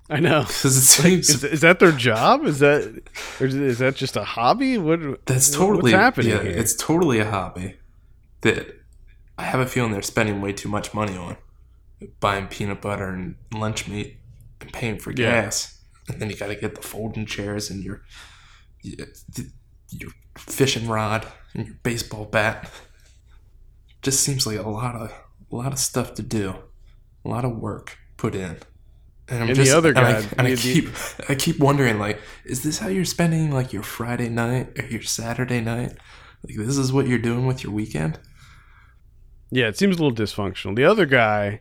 [0.08, 0.42] I know.
[0.42, 2.44] Because it seems Is, is that their job?
[2.44, 3.02] Is that
[3.40, 4.78] or is, that just a hobby?
[4.78, 6.56] What that's totally what's happening yeah, here?
[6.56, 7.76] It's totally a hobby
[8.42, 8.74] that
[9.38, 11.36] I have a feeling they're spending way too much money on
[12.18, 14.18] buying peanut butter and lunch meat
[14.60, 15.42] and paying for Yeah.
[15.42, 18.02] gas, and then you got to get the folding chairs and your
[19.90, 22.70] your fishing rod and your baseball bat.
[24.02, 25.12] Just seems like a lot of
[25.52, 26.54] a lot of stuff to do,
[27.24, 28.56] a lot of work put in.
[29.28, 30.88] And I'm And the just other and I, guy- and I the- the- keep
[31.30, 35.02] I keep wondering like, is this how you're spending like your Friday night or your
[35.02, 35.92] Saturday night?
[36.46, 38.18] Like this is what you're doing with your weekend?
[39.50, 40.76] Yeah, it seems a little dysfunctional.
[40.76, 41.60] The other guy,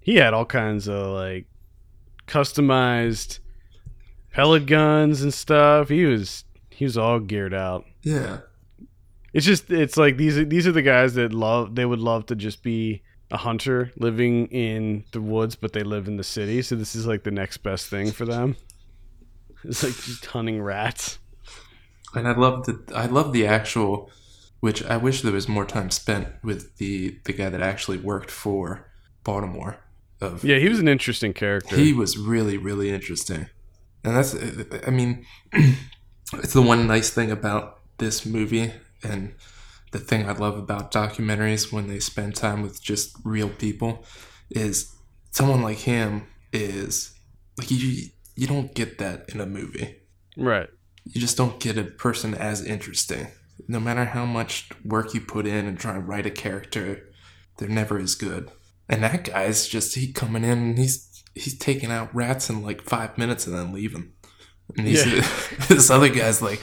[0.00, 1.46] he had all kinds of like
[2.26, 3.38] customized
[4.32, 5.88] pellet guns and stuff.
[5.88, 6.44] He was
[6.76, 7.84] he was all geared out.
[8.02, 8.40] Yeah.
[9.32, 12.26] It's just it's like these are these are the guys that love they would love
[12.26, 16.62] to just be a hunter living in the woods, but they live in the city.
[16.62, 18.56] So this is like the next best thing for them.
[19.64, 21.18] It's like just hunting rats.
[22.14, 24.10] And I love the I love the actual
[24.60, 28.30] which I wish there was more time spent with the the guy that actually worked
[28.30, 28.88] for
[29.24, 29.78] Baltimore
[30.20, 31.76] Of Yeah, he was an interesting character.
[31.76, 33.46] he was really really interesting,
[34.04, 34.34] and that's
[34.86, 35.26] I mean,
[36.34, 39.34] it's the one nice thing about this movie and
[39.92, 44.04] the thing I love about documentaries when they spend time with just real people
[44.50, 44.94] is
[45.30, 47.14] someone like him is
[47.58, 49.96] like you you don't get that in a movie.
[50.36, 50.68] right.
[51.04, 53.28] You just don't get a person as interesting.
[53.68, 57.08] No matter how much work you put in and try and write a character,
[57.56, 58.50] they're never as good.
[58.88, 62.82] And that guy's just he coming in and he's he's taking out rats in like
[62.82, 64.12] five minutes and then leaving.
[64.76, 65.20] And he's, Yeah.
[65.68, 66.60] this other guy's like,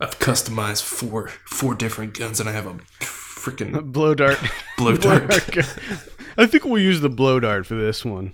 [0.00, 4.38] I've customized four four different guns and I have a freaking Blow dart.
[4.78, 5.30] blow dart.
[6.38, 8.32] I think we'll use the blow dart for this one.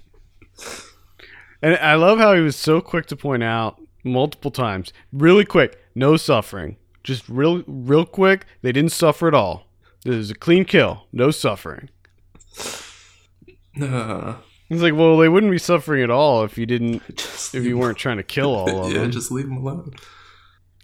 [1.62, 5.78] And I love how he was so quick to point out multiple times, really quick,
[5.94, 8.46] no suffering, just real, real quick.
[8.62, 9.66] They didn't suffer at all.
[10.04, 11.88] This is a clean kill, no suffering.
[13.80, 14.34] Uh,
[14.68, 17.78] It's like, well, they wouldn't be suffering at all if you didn't, just if you
[17.78, 19.10] weren't trying to kill all of yeah, them.
[19.10, 19.94] just leave them alone.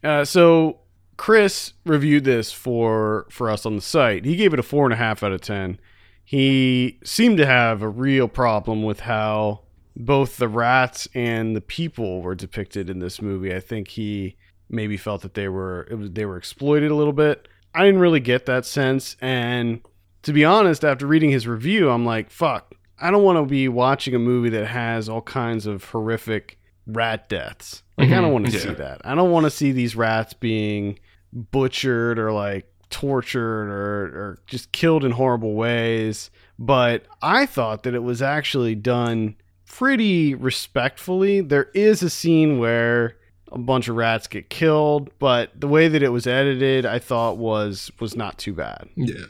[0.04, 0.80] Uh, so
[1.16, 4.24] Chris reviewed this for for us on the site.
[4.24, 5.78] He gave it a four and a half out of ten.
[6.24, 9.60] He seemed to have a real problem with how
[9.96, 13.54] both the rats and the people were depicted in this movie.
[13.54, 14.36] I think he
[14.70, 17.48] maybe felt that they were it was they were exploited a little bit.
[17.74, 19.80] I didn't really get that sense, and
[20.22, 22.74] to be honest, after reading his review, I'm like, fuck.
[23.02, 27.28] I don't want to be watching a movie that has all kinds of horrific rat
[27.28, 27.82] deaths.
[27.98, 28.58] Like I don't Mhm, want to yeah.
[28.60, 29.00] see that.
[29.04, 30.98] I don't want to see these rats being
[31.32, 36.30] butchered or like tortured or, or just killed in horrible ways.
[36.58, 39.36] But I thought that it was actually done
[39.66, 41.40] pretty respectfully.
[41.40, 43.16] There is a scene where
[43.50, 47.36] a bunch of rats get killed, but the way that it was edited, I thought
[47.38, 48.88] was was not too bad.
[48.96, 49.24] Yeah.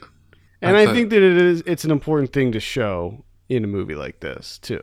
[0.61, 3.23] And I I, think that it is it's an important thing to show
[3.55, 4.81] in a movie like this too.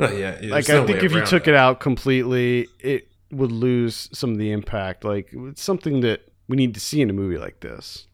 [0.00, 0.38] Oh yeah.
[0.42, 1.50] Like there's I think if you took that.
[1.52, 5.04] it out completely, it would lose some of the impact.
[5.04, 8.06] Like it's something that we need to see in a movie like this.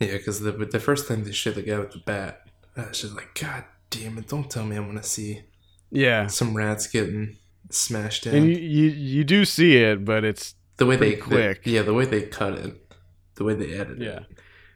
[0.00, 2.42] Yeah, because the the first time they shit the guy with the bat,
[2.76, 4.28] I was just like, God damn it!
[4.28, 5.42] Don't tell me I'm gonna see
[5.90, 6.28] Yeah.
[6.28, 7.36] some rats getting
[7.70, 8.34] smashed in.
[8.34, 11.64] And you, you you do see it, but it's the way they quick.
[11.64, 12.94] the- yeah, the way they cut it,
[13.34, 14.20] the way they edit yeah.
[14.20, 14.26] it,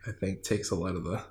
[0.06, 1.22] I think takes a lot of the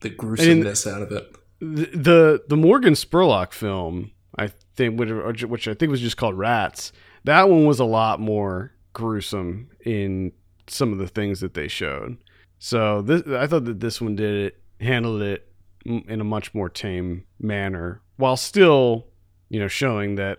[0.00, 1.36] the gruesomeness out of it.
[1.62, 6.92] The the, Morgan Spurlock film, I think, which, which I think was just called Rats.
[7.22, 10.32] That one was a lot more gruesome in
[10.66, 12.16] some of the things that they showed.
[12.58, 15.52] So this, I thought that this one did it, handled it
[15.84, 19.06] in a much more tame manner, while still,
[19.48, 20.38] you know, showing that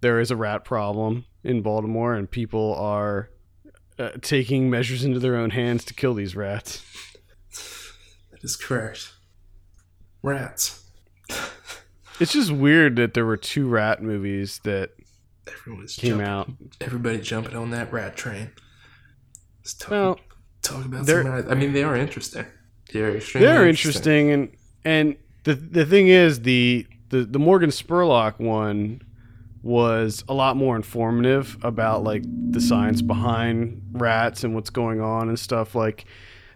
[0.00, 3.30] there is a rat problem in Baltimore and people are
[4.00, 6.84] uh, taking measures into their own hands to kill these rats.
[8.32, 9.12] That is correct.
[10.22, 10.84] Rats.
[12.18, 14.90] It's just weird that there were two rat movies that
[15.48, 16.50] Everyone's came jumping, out.
[16.80, 18.50] Everybody jumping on that rat train.
[19.60, 20.20] Let's talk, Well,
[20.62, 21.48] talk about some rats.
[21.50, 22.44] I mean, they are interesting.
[22.92, 28.38] They're extremely they're interesting, and and the the thing is the the the Morgan Spurlock
[28.38, 29.00] one
[29.62, 35.28] was a lot more informative about like the science behind rats and what's going on
[35.28, 36.06] and stuff like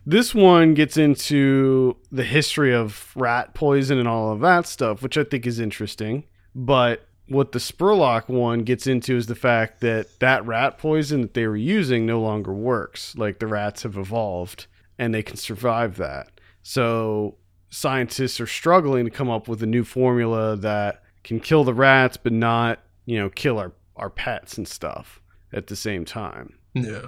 [0.06, 5.16] this one gets into the history of rat poison and all of that stuff which
[5.16, 6.24] i think is interesting.
[6.54, 11.34] But what the spurlock one gets into is the fact that that rat poison that
[11.34, 13.16] they were using no longer works.
[13.16, 14.66] Like the rats have evolved
[14.98, 16.30] and they can survive that.
[16.62, 17.36] So
[17.70, 22.16] scientists are struggling to come up with a new formula that can kill the rats
[22.16, 25.20] but not you know kill our our pets and stuff
[25.52, 26.58] at the same time.
[26.74, 27.06] Yeah.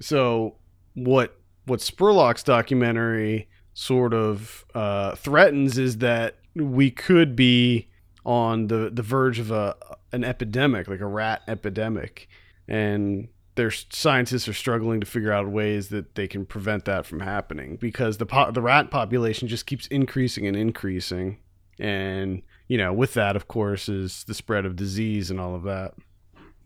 [0.00, 0.56] so
[0.94, 7.88] what what Spurlock's documentary sort of uh, threatens is that we could be
[8.24, 9.74] on the the verge of a
[10.12, 12.28] an epidemic, like a rat epidemic,
[12.68, 17.20] and there's scientists are struggling to figure out ways that they can prevent that from
[17.20, 21.38] happening because the po- the rat population just keeps increasing and increasing,
[21.78, 25.62] and you know with that of course is the spread of disease and all of
[25.64, 25.94] that.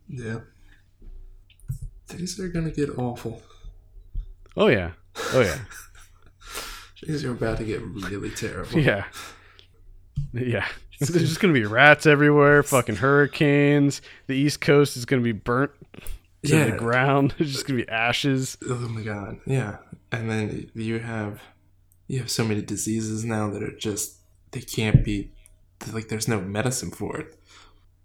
[0.08, 0.40] Yeah.
[2.06, 3.42] Things are gonna get awful.
[4.56, 4.92] Oh yeah,
[5.32, 5.58] oh yeah.
[7.04, 8.78] Things are about to get really terrible.
[8.80, 9.04] Yeah.
[10.32, 10.66] Yeah.
[10.98, 14.00] There's just going to be rats everywhere, fucking hurricanes.
[14.28, 15.70] The East Coast is going to be burnt
[16.44, 16.70] to Yeah.
[16.70, 17.34] the ground.
[17.38, 18.56] There's just going to be ashes.
[18.66, 19.38] Oh my god.
[19.46, 19.76] Yeah.
[20.10, 21.42] And then you have
[22.08, 24.16] you have so many diseases now that are just
[24.52, 25.32] they can't be
[25.92, 27.38] like there's no medicine for it.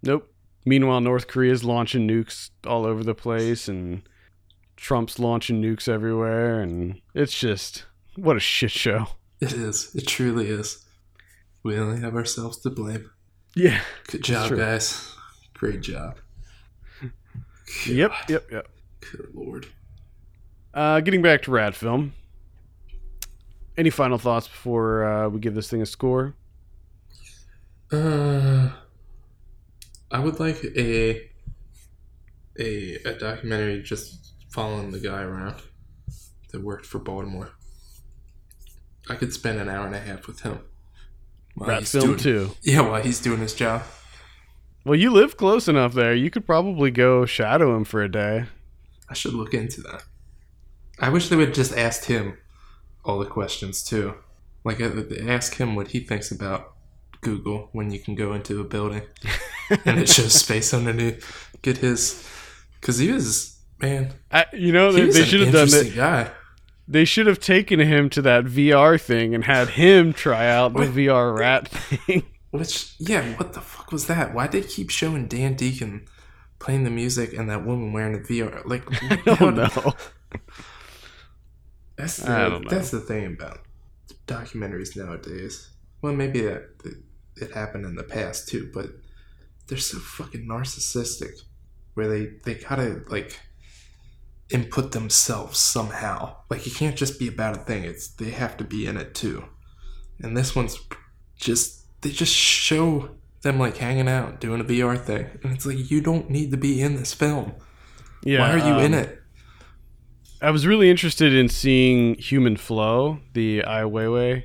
[0.02, 0.30] Nope.
[0.66, 4.02] Meanwhile, North Korea's launching nukes all over the place and
[4.82, 6.60] Trump's launching nukes everywhere.
[6.60, 7.84] And it's just,
[8.16, 9.06] what a shit show.
[9.40, 9.94] It is.
[9.94, 10.84] It truly is.
[11.62, 13.08] We only have ourselves to blame.
[13.54, 13.80] Yeah.
[14.08, 15.14] Good job, guys.
[15.54, 16.18] Great job.
[17.86, 18.10] Yep.
[18.10, 18.50] God, Yep.
[18.50, 18.68] Yep.
[19.00, 19.66] Good lord.
[20.74, 22.12] Uh, getting back to Rat Film.
[23.78, 26.34] Any final thoughts before uh, we give this thing a score?
[27.92, 28.70] Uh,
[30.10, 31.30] I would like a
[32.58, 34.21] a a documentary just
[34.52, 35.56] following the guy around
[36.50, 37.50] that worked for Baltimore.
[39.08, 40.60] I could spend an hour and a half with him.
[41.54, 42.50] while he's Film doing- too.
[42.62, 43.82] Yeah, while he's doing his job.
[44.84, 46.14] Well, you live close enough there.
[46.14, 48.46] You could probably go shadow him for a day.
[49.08, 50.04] I should look into that.
[50.98, 52.36] I wish they would just ask him
[53.04, 54.14] all the questions too.
[54.64, 54.90] Like uh,
[55.26, 56.74] ask him what he thinks about
[57.20, 59.02] Google when you can go into a building
[59.84, 61.48] and it shows space underneath.
[61.62, 62.26] Get his,
[62.80, 63.51] because he was
[63.82, 64.12] man.
[64.30, 65.92] I, you know, they, they should have done that.
[65.94, 66.30] guy.
[66.88, 70.80] They should have taken him to that VR thing and had him try out the
[70.80, 70.90] Wait.
[70.90, 72.24] VR rat thing.
[72.50, 74.34] Which yeah, what the fuck was that?
[74.34, 76.06] Why did they keep showing Dan Deacon
[76.58, 78.62] playing the music and that woman wearing the VR?
[78.66, 78.82] Like
[79.26, 79.94] I don't know.
[81.96, 82.70] That's I the, don't know.
[82.70, 83.60] that's the thing about
[84.26, 85.70] documentaries nowadays.
[86.00, 87.02] Well, maybe that that
[87.36, 88.86] it happened in the past too, but
[89.66, 91.42] they're so fucking narcissistic,
[91.94, 93.38] where they they gotta like
[94.52, 96.36] input themselves somehow.
[96.50, 99.14] Like it can't just be about a thing; it's they have to be in it
[99.14, 99.44] too.
[100.20, 100.78] And this one's
[101.36, 103.10] just they just show
[103.42, 106.56] them like hanging out doing a VR thing, and it's like you don't need to
[106.56, 107.54] be in this film.
[108.24, 109.18] Yeah, Why are you in um, it?
[110.40, 114.44] I was really interested in seeing Human Flow, the Ai Weiwei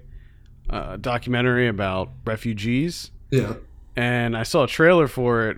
[0.70, 3.12] uh, documentary about refugees.
[3.32, 3.56] Yeah.
[3.96, 5.58] and I saw a trailer for it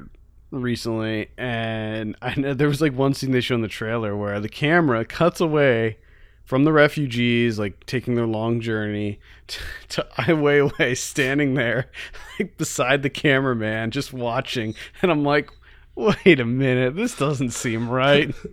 [0.51, 4.39] recently, and I know there was like one scene they show in the trailer where
[4.39, 5.97] the camera cuts away
[6.43, 11.91] from the refugees, like taking their long journey, to, to Ai Weiwei standing there,
[12.39, 15.51] like beside the cameraman, just watching, and I'm like,
[15.95, 18.33] wait a minute, this doesn't seem right.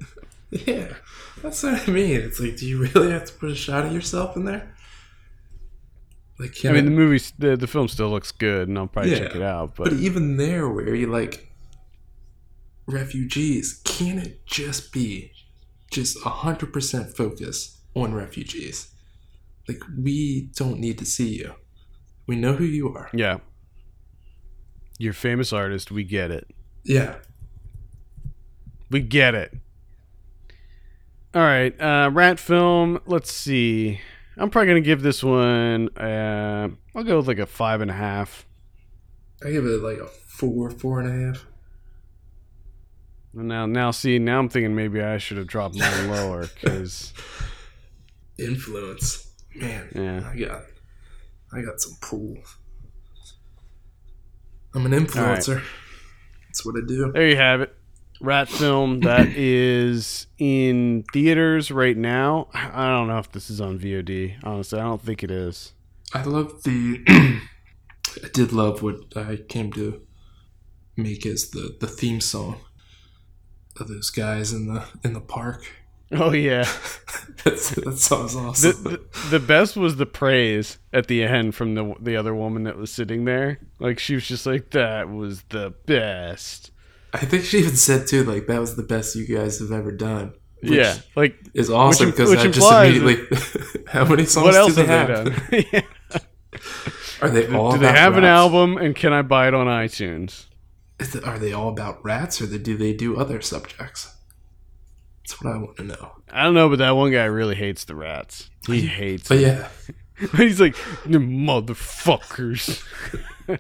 [0.51, 0.95] Yeah,
[1.43, 2.21] that's what I mean.
[2.21, 4.73] It's like, do you really have to put a shot of yourself in there?
[6.39, 9.19] Like, I mean, the movie, the, the film still looks good, and I'll probably Yeah,
[9.19, 9.75] check it out.
[9.75, 11.49] but But even there, where you like
[12.87, 15.33] refugees, can it just be
[15.91, 18.89] just hundred percent focus on refugees?
[19.69, 21.55] Like, we don't need to see you.
[22.27, 23.09] We know who you are.
[23.13, 23.39] yeah,
[24.99, 25.91] you're a famous artist.
[25.91, 26.49] We get it.
[26.85, 27.17] Yeah,
[28.91, 29.53] We get it.
[31.35, 33.01] All right, uh, rat film.
[33.07, 34.01] Let's see.
[34.37, 35.89] I'm probably gonna give this one.
[35.97, 38.47] Uh, I'll go with like a five and a half.
[39.45, 41.47] I give it like a four, four and a half.
[43.37, 47.13] Now, now, see, now I'm thinking maybe I should have dropped mine lower because
[48.39, 49.89] Influence, man.
[49.95, 50.31] Yeah.
[50.31, 50.63] I got,
[51.53, 52.37] I got some pull.
[54.75, 55.63] I'm an influencer.
[56.49, 57.13] That's what I do.
[57.13, 57.75] there you have it.
[58.21, 62.49] Rat film that is in theaters right now.
[62.55, 64.37] I don't know if this is on VOD.
[64.45, 65.73] Honestly, I don't think it is.
[66.15, 67.05] I love the.
[68.25, 70.01] I did love what I came to
[70.97, 72.61] make as the the theme song
[73.81, 75.65] of those guys in the in the park.
[76.13, 76.69] Oh yeah.
[77.45, 78.83] That's, that the, awesome.
[78.83, 79.01] the
[79.31, 82.93] the best was the praise at the end from the the other woman that was
[82.93, 83.59] sitting there.
[83.81, 86.71] Like she was just like, "That was the best."
[87.13, 89.91] I think she even said too, like that was the best you guys have ever
[89.91, 90.35] done.
[90.61, 93.85] Which yeah, like is awesome because I just immediately.
[93.89, 95.73] how many songs what else do have they they have?
[95.73, 95.87] done?
[96.13, 96.21] Yeah.
[97.23, 97.73] Are they all?
[97.73, 100.47] Do they have an album, and can I buy it on iTunes?
[100.99, 104.15] It- are they all about rats, or do they do other subjects?
[105.23, 106.13] That's what I want to know.
[106.31, 108.49] I don't know, but that one guy really hates the rats.
[108.67, 109.29] He hates.
[109.29, 109.67] But them.
[110.21, 110.77] yeah, He's like,
[111.07, 112.83] "You motherfuckers.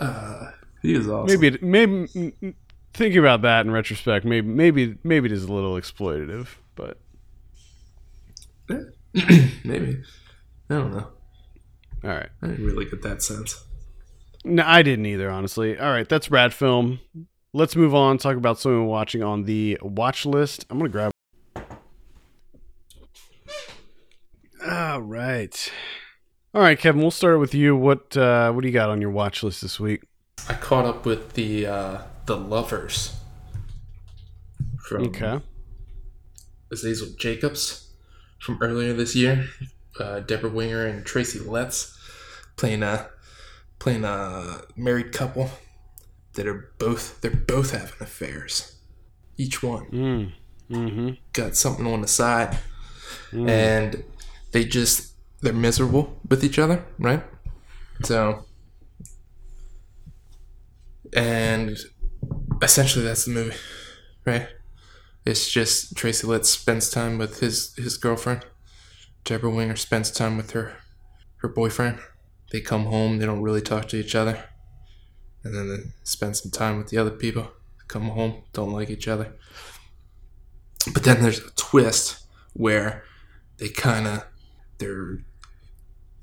[0.00, 0.50] uh,
[0.82, 1.40] he is awesome.
[1.40, 2.56] Maybe, it, maybe
[2.94, 6.98] thinking about that in retrospect, maybe, maybe, maybe it is a little exploitative, but
[9.64, 10.02] maybe.
[10.70, 11.08] I don't know.
[12.04, 12.28] all right.
[12.42, 13.62] I didn't really get that sense.
[14.48, 15.78] No, I didn't either, honestly.
[15.78, 17.00] All right, that's Rat Film.
[17.52, 18.16] Let's move on.
[18.18, 20.64] Talk about something we're watching on the watch list.
[20.70, 21.10] I'm gonna grab.
[24.66, 25.72] All right,
[26.54, 27.00] all right, Kevin.
[27.00, 27.76] We'll start with you.
[27.76, 30.02] What uh, what do you got on your watch list this week?
[30.48, 33.14] I caught up with the uh, the lovers
[34.80, 35.40] from Okay.
[36.72, 37.92] Azazel Jacobs
[38.40, 39.46] from earlier this year.
[39.98, 41.96] Uh, Debra Winger and Tracy Letts
[42.56, 43.08] playing a
[43.78, 45.50] playing a married couple
[46.34, 48.76] that are both they're both having affairs.
[49.36, 50.32] Each one Mm.
[50.70, 51.08] Mm-hmm.
[51.32, 52.58] got something on the side,
[53.32, 53.48] Mm.
[53.48, 54.04] and
[54.52, 57.22] they just they're miserable with each other, right?
[58.04, 58.44] So,
[61.14, 61.76] and
[62.62, 63.56] essentially that's the movie,
[64.24, 64.48] right?
[65.24, 68.44] It's just Tracy Letts spends time with his his girlfriend.
[69.24, 70.74] Debra Winger spends time with her
[71.38, 71.98] her boyfriend.
[72.50, 73.18] They come home.
[73.18, 74.42] They don't really talk to each other,
[75.44, 77.50] and then they spend some time with the other people.
[77.88, 79.34] Come home, don't like each other.
[80.92, 82.24] But then there's a twist
[82.54, 83.04] where
[83.58, 84.24] they kind of
[84.78, 85.18] their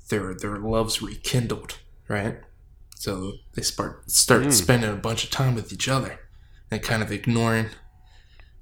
[0.08, 2.38] their their loves rekindled, right?
[2.96, 4.52] So they start start Mm.
[4.52, 6.18] spending a bunch of time with each other
[6.70, 7.68] and kind of ignoring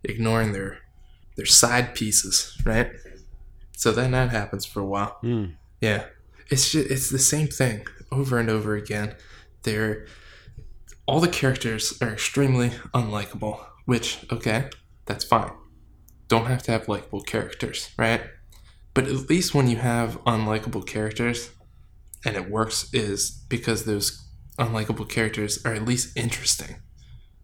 [0.02, 0.78] ignoring their
[1.36, 2.90] their side pieces, right?
[3.76, 5.16] So then that happens for a while.
[5.20, 5.44] Hmm.
[5.80, 6.06] Yeah,
[6.50, 9.14] it's just, it's the same thing over and over again.
[9.62, 10.06] They're
[11.06, 14.70] all the characters are extremely unlikable, which okay,
[15.06, 15.52] that's fine.
[16.28, 18.22] Don't have to have likable characters, right?
[18.94, 21.50] But at least when you have unlikable characters
[22.24, 24.26] and it works is because those
[24.58, 26.76] unlikable characters are at least interesting.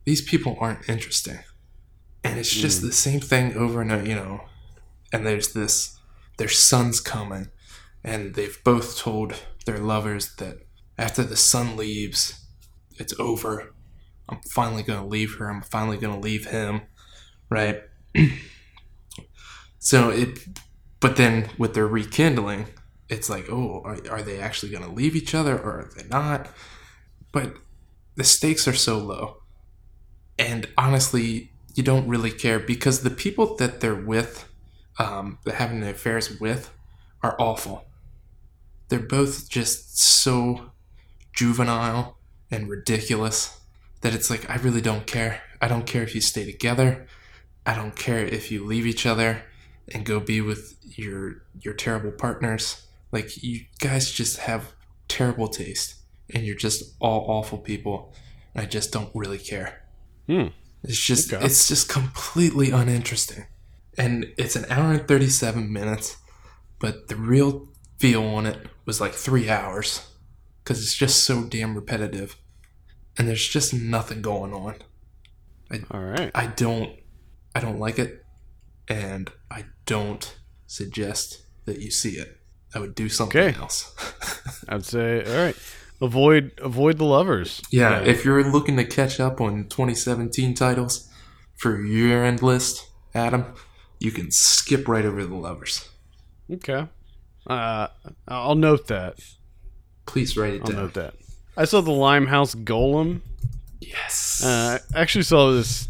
[0.04, 1.40] These people aren't interesting.
[2.22, 2.86] And it's just hmm.
[2.86, 4.42] the same thing over and over, you know.
[5.12, 5.98] And there's this
[6.38, 7.48] their son's coming
[8.02, 9.34] and they've both told
[9.66, 10.58] their lovers that
[10.98, 12.46] after the sun leaves,
[12.98, 13.74] it's over.
[14.28, 15.50] I'm finally gonna leave her.
[15.50, 16.82] I'm finally gonna leave him,
[17.48, 17.82] right?
[19.78, 20.38] so it,
[21.00, 22.66] but then with their rekindling,
[23.08, 26.48] it's like, oh, are, are they actually gonna leave each other or are they not?
[27.32, 27.54] But
[28.16, 29.42] the stakes are so low,
[30.38, 34.48] and honestly, you don't really care because the people that they're with,
[34.98, 36.70] um, having the affairs with,
[37.22, 37.86] are awful.
[38.90, 40.72] They're both just so
[41.32, 42.18] juvenile
[42.50, 43.60] and ridiculous
[44.02, 45.42] that it's like I really don't care.
[45.62, 47.06] I don't care if you stay together.
[47.64, 49.42] I don't care if you leave each other
[49.88, 52.86] and go be with your your terrible partners.
[53.12, 54.72] Like you guys just have
[55.08, 55.96] terrible taste
[56.32, 58.12] and you're just all awful people.
[58.54, 59.82] I just don't really care.
[60.26, 60.48] Hmm.
[60.82, 61.44] It's just Okay.
[61.44, 63.46] it's just completely uninteresting.
[63.98, 66.16] And it's an hour and 37 minutes,
[66.78, 67.68] but the real
[67.98, 69.88] feel on it was like 3 hours
[70.64, 72.36] cuz it's just so damn repetitive.
[73.16, 74.76] And there's just nothing going on.
[75.90, 76.30] All right.
[76.34, 76.90] I don't
[77.54, 78.24] I don't like it
[78.88, 80.24] and I don't
[80.66, 82.38] suggest that you see it.
[82.74, 83.58] I would do something Okay.
[83.60, 83.94] else.
[84.68, 85.56] I'd say all right.
[86.00, 87.60] Avoid avoid the lovers.
[87.70, 91.08] yeah, Uh, if you're looking to catch up on 2017 titles
[91.56, 93.44] for your year-end list, Adam,
[93.98, 95.88] you can skip right over the lovers.
[96.52, 96.88] okay.
[97.46, 97.88] Uh,
[98.28, 99.18] I'll note that.
[100.06, 100.66] Please write it down.
[100.66, 100.82] I'll down.
[100.84, 101.14] note that.
[101.56, 103.20] I saw the Limehouse Golem.
[103.80, 104.42] Yes.
[104.44, 105.88] Uh, I actually saw this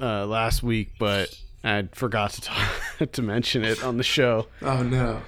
[0.00, 2.72] uh, last week, but I forgot to talk,
[3.12, 4.46] to mention it on the show.
[4.62, 5.22] oh no.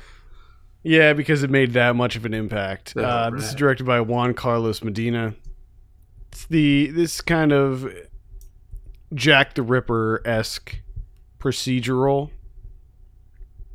[0.84, 2.94] Yeah, because it made that much of an impact.
[2.96, 5.34] Oh, uh, This is directed by Juan Carlos Medina.
[6.32, 7.86] It's the this kind of
[9.14, 10.78] Jack the Ripper esque
[11.38, 12.30] procedural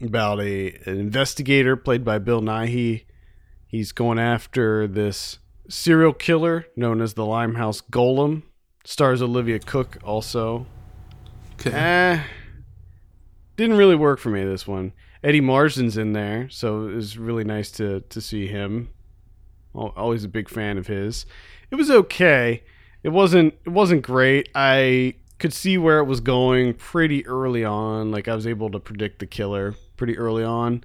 [0.01, 3.05] about a an investigator played by Bill Nighy.
[3.65, 5.39] He's going after this
[5.69, 8.43] serial killer known as the Limehouse Golem.
[8.85, 10.65] Stars Olivia Cooke also.
[11.59, 11.71] Okay.
[11.71, 12.23] Eh,
[13.57, 14.93] didn't really work for me this one.
[15.23, 18.89] Eddie Marsan's in there, so it was really nice to to see him.
[19.73, 21.25] Always a big fan of his.
[21.69, 22.63] It was okay.
[23.03, 24.49] It wasn't it wasn't great.
[24.55, 28.11] I could see where it was going pretty early on.
[28.11, 30.83] Like I was able to predict the killer pretty early on,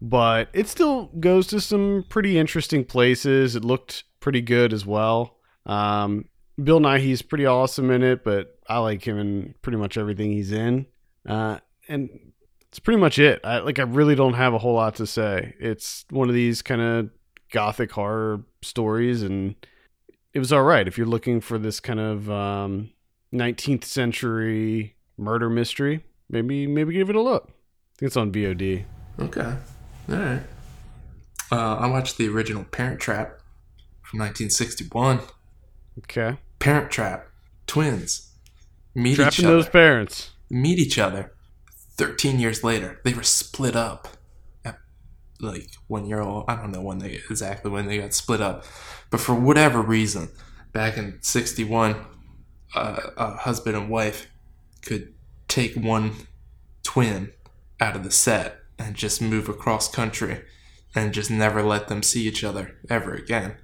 [0.00, 3.56] but it still goes to some pretty interesting places.
[3.56, 5.38] It looked pretty good as well.
[5.66, 6.26] Um,
[6.62, 10.52] Bill Nighy's pretty awesome in it, but I like him in pretty much everything he's
[10.52, 10.86] in.
[11.26, 11.58] Uh,
[11.88, 12.32] and
[12.68, 13.40] it's pretty much it.
[13.44, 15.54] I like I really don't have a whole lot to say.
[15.58, 17.10] It's one of these kind of
[17.52, 19.56] gothic horror stories and
[20.32, 22.90] it was all right if you're looking for this kind of um,
[23.34, 26.04] 19th century murder mystery.
[26.28, 27.50] Maybe maybe give it a look.
[28.00, 28.84] Think it's on VOD.
[29.18, 29.40] Okay.
[30.08, 30.40] All right.
[31.52, 33.38] Uh, I watched the original Parent Trap
[34.00, 35.20] from 1961.
[35.98, 36.38] Okay.
[36.60, 37.26] Parent Trap.
[37.66, 38.34] Twins.
[38.94, 39.54] Meet each Trapping other.
[39.56, 40.30] those parents.
[40.48, 41.34] meet each other
[41.98, 43.00] 13 years later.
[43.04, 44.08] They were split up
[44.64, 44.78] at
[45.38, 46.46] like one year old.
[46.48, 48.64] I don't know when they exactly when they got split up,
[49.10, 50.30] but for whatever reason,
[50.72, 51.96] back in 61,
[52.74, 54.26] uh, a husband and wife
[54.80, 55.12] could
[55.48, 56.12] take one
[56.82, 57.32] twin
[57.80, 60.42] out of the set and just move across country
[60.94, 63.56] and just never let them see each other ever again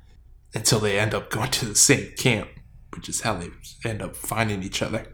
[0.55, 2.49] until they end up going to the same camp,
[2.95, 3.51] which is how they
[3.85, 5.07] end up finding each other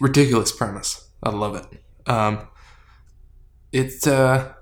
[0.00, 1.10] ridiculous premise.
[1.22, 2.10] I love it.
[2.10, 2.48] Um,
[3.72, 4.52] it's uh,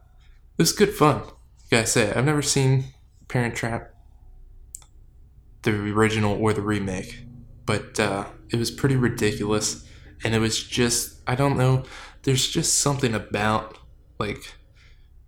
[0.58, 1.22] it was good fun.
[1.70, 2.84] Gotta say, I've never seen
[3.28, 3.92] Parent Trap,
[5.62, 7.24] the original or the remake,
[7.66, 9.86] but uh, it was pretty ridiculous,
[10.24, 11.84] and it was just I don't know.
[12.24, 13.78] There's just something about
[14.18, 14.54] like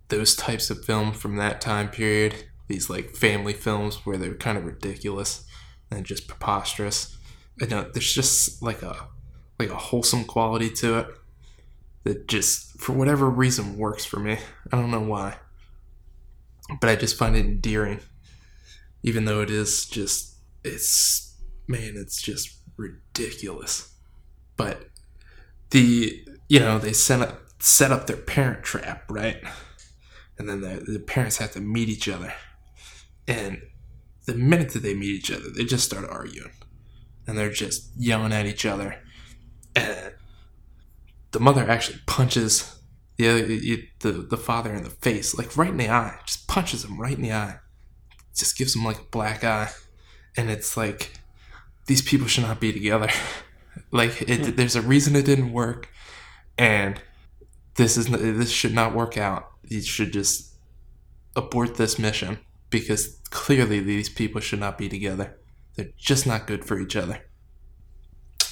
[0.09, 2.45] those types of films from that time period.
[2.67, 5.45] These like family films where they're kind of ridiculous
[5.89, 7.15] and just preposterous.
[7.61, 9.07] I know there's just like a
[9.59, 11.07] like a wholesome quality to it
[12.03, 14.37] that just for whatever reason works for me.
[14.71, 15.37] I don't know why.
[16.81, 17.99] But I just find it endearing.
[19.03, 21.35] Even though it is just it's
[21.67, 23.93] man, it's just ridiculous.
[24.55, 24.89] But
[25.69, 29.41] the you know, they set up set up their parent trap, right?
[30.37, 32.33] And then the, the parents have to meet each other.
[33.27, 33.61] And
[34.25, 36.51] the minute that they meet each other, they just start arguing.
[37.25, 38.99] And they're just yelling at each other.
[39.75, 40.13] And
[41.31, 42.79] the mother actually punches
[43.17, 46.19] the, the the father in the face, like right in the eye.
[46.25, 47.59] Just punches him right in the eye.
[48.35, 49.69] Just gives him like a black eye.
[50.37, 51.13] And it's like
[51.87, 53.09] these people should not be together.
[53.91, 54.55] like it, hmm.
[54.55, 55.89] there's a reason it didn't work,
[56.57, 57.01] and
[57.75, 59.51] this is this should not work out.
[59.63, 60.55] You should just
[61.35, 62.39] abort this mission
[62.69, 65.37] because clearly these people should not be together.
[65.75, 67.21] They're just not good for each other.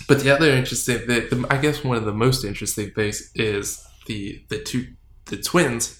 [0.07, 3.83] But the other interesting, the, the, I guess one of the most interesting things is
[4.05, 4.87] the the two
[5.25, 5.99] the twins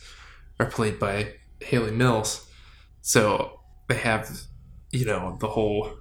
[0.60, 2.48] are played by Hayley Mills,
[3.02, 4.30] so they have
[4.92, 5.92] you know the whole.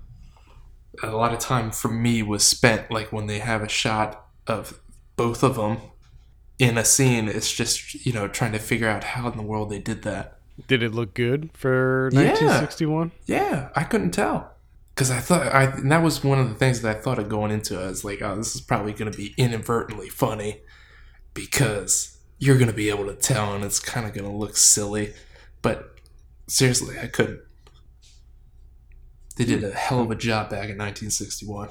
[1.03, 4.81] A lot of time for me was spent like when they have a shot of
[5.17, 5.79] both of them
[6.65, 7.29] in a scene.
[7.29, 10.39] It's just you know trying to figure out how in the world they did that.
[10.69, 13.11] Did it look good for 1961?
[13.27, 14.55] Yeah, I couldn't tell
[14.95, 17.29] because I thought I and that was one of the things that I thought of
[17.29, 17.85] going into it.
[17.85, 20.63] I was like, oh, this is probably going to be inadvertently funny
[21.35, 24.57] because you're going to be able to tell, and it's kind of going to look
[24.57, 25.15] silly.
[25.63, 25.99] But
[26.47, 27.41] seriously, I couldn't.
[29.37, 31.71] They did a hell of a job back in 1961.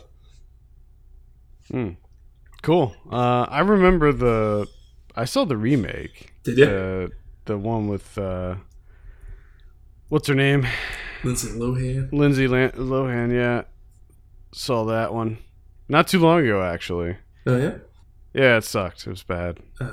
[1.71, 1.89] Hmm.
[2.61, 2.95] Cool.
[3.09, 4.67] Uh, I remember the.
[5.15, 6.33] I saw the remake.
[6.43, 6.65] Did you?
[6.65, 7.11] The
[7.45, 8.55] the one with uh,
[10.09, 10.65] what's her name?
[11.23, 12.11] Lindsay Lohan.
[12.11, 13.33] Lindsay Lan- Lohan.
[13.33, 13.63] Yeah,
[14.53, 15.37] saw that one.
[15.87, 17.17] Not too long ago, actually.
[17.45, 17.75] Oh yeah.
[18.33, 19.05] Yeah, it sucked.
[19.05, 19.59] It was bad.
[19.79, 19.91] Uh,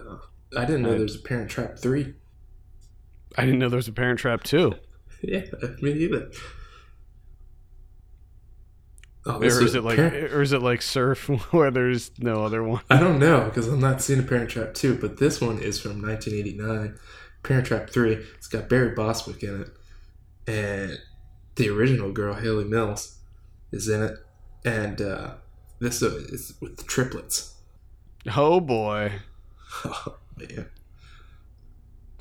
[0.57, 2.15] I didn't know there was a Parent Trap three.
[3.37, 4.75] I didn't know there was a Parent Trap two.
[5.23, 5.43] Yeah,
[5.83, 6.31] me neither.
[9.27, 12.63] Oh, Or is it like, Parent- or is it like Surf, where there's no other
[12.65, 12.83] one?
[12.89, 15.79] I don't know because I'm not seeing a Parent Trap 2, but this one is
[15.81, 16.99] from 1989.
[17.43, 18.13] Parent Trap 3.
[18.37, 19.69] It's got Barry Bostwick in it,
[20.47, 20.99] and
[21.57, 23.19] the original girl Hayley Mills
[23.73, 24.17] is in it,
[24.65, 25.35] and uh,
[25.81, 27.55] this is with the triplets.
[28.35, 29.13] Oh boy.
[29.85, 30.67] Oh man,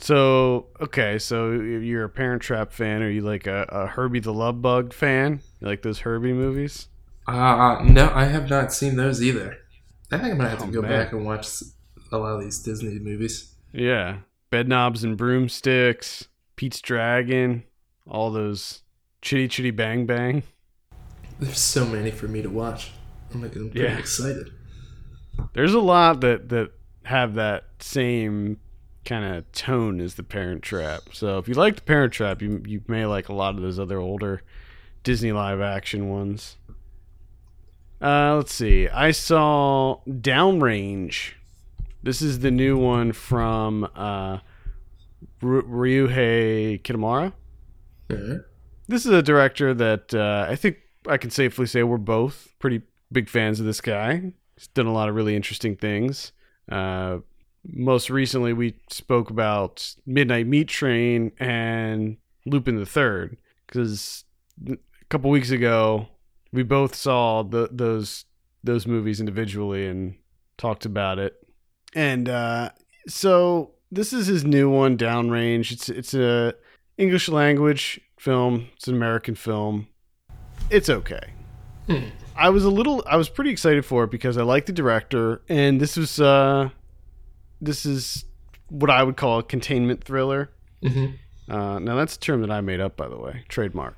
[0.01, 3.03] So okay, so you're a Parent Trap fan.
[3.03, 5.41] Are you like a, a Herbie the Love Bug fan?
[5.59, 6.87] You like those Herbie movies?
[7.27, 9.57] uh, no, I have not seen those either.
[10.11, 10.91] I think I'm gonna have Oh, to go man.
[10.91, 11.47] back and watch
[12.11, 13.53] a lot of these Disney movies.
[13.73, 14.19] Yeah,
[14.51, 17.63] Bedknobs and Broomsticks, Pete's Dragon,
[18.07, 18.81] all those
[19.21, 20.43] Chitty Chitty Bang Bang.
[21.39, 22.91] There's so many for me to watch.
[23.33, 23.97] I'm, like, I'm pretty Yeah.
[23.99, 24.49] excited.
[25.53, 26.71] There's a lot that that
[27.03, 28.57] have that same
[29.09, 31.01] kind of tone is the Parent Trap.
[31.13, 33.79] So if you like the Parent Trap, you you may like a lot of those
[33.79, 34.43] other older
[35.03, 36.57] Disney live action ones.
[37.99, 38.87] Uh, let's see.
[38.87, 41.33] I saw Downrange.
[42.03, 44.39] This is the new one from uh,
[45.41, 47.33] Ry- Ryuhei Kitamura.
[48.11, 48.41] Alright.
[48.87, 52.83] This is a director that uh, I think I can safely say we're both pretty
[53.11, 54.31] big fans of this guy.
[54.55, 56.31] He's done a lot of really interesting things.
[56.71, 57.19] Uh,
[57.65, 63.37] most recently, we spoke about Midnight Meat Train and Lupin the Third
[63.67, 64.23] because
[64.67, 64.77] a
[65.09, 66.07] couple weeks ago
[66.51, 68.25] we both saw the, those
[68.63, 70.15] those movies individually and
[70.57, 71.35] talked about it.
[71.95, 72.71] And uh,
[73.07, 75.71] so this is his new one, Downrange.
[75.71, 76.53] It's it's a
[76.97, 78.69] English language film.
[78.75, 79.87] It's an American film.
[80.69, 81.33] It's okay.
[81.87, 82.09] Hmm.
[82.35, 85.41] I was a little I was pretty excited for it because I like the director
[85.49, 86.69] and this was uh
[87.61, 88.25] this is
[88.69, 90.51] what I would call a containment thriller.
[90.83, 91.51] Mm-hmm.
[91.51, 93.43] Uh, now that's a term that I made up by the way.
[93.49, 93.97] Trademark.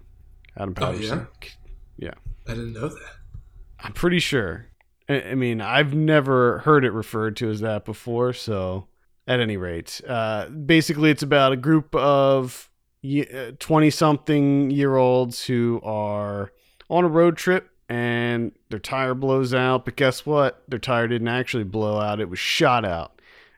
[0.58, 1.26] Adam Oh, yeah?
[1.98, 2.14] yeah,
[2.48, 3.16] I didn't know that.
[3.80, 4.68] I'm pretty sure.
[5.08, 8.34] I, I mean, I've never heard it referred to as that before.
[8.34, 8.88] So,
[9.28, 12.70] at any rate, uh, basically, it's about a group of
[13.60, 16.52] twenty-something year olds who are
[16.90, 19.86] on a road trip and their tire blows out.
[19.86, 20.64] But guess what?
[20.68, 23.11] Their tire didn't actually blow out; it was shot out.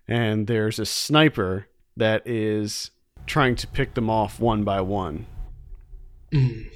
[0.08, 2.92] And there's a sniper that is
[3.26, 5.26] trying to pick them off one by one.
[6.32, 6.72] Mm.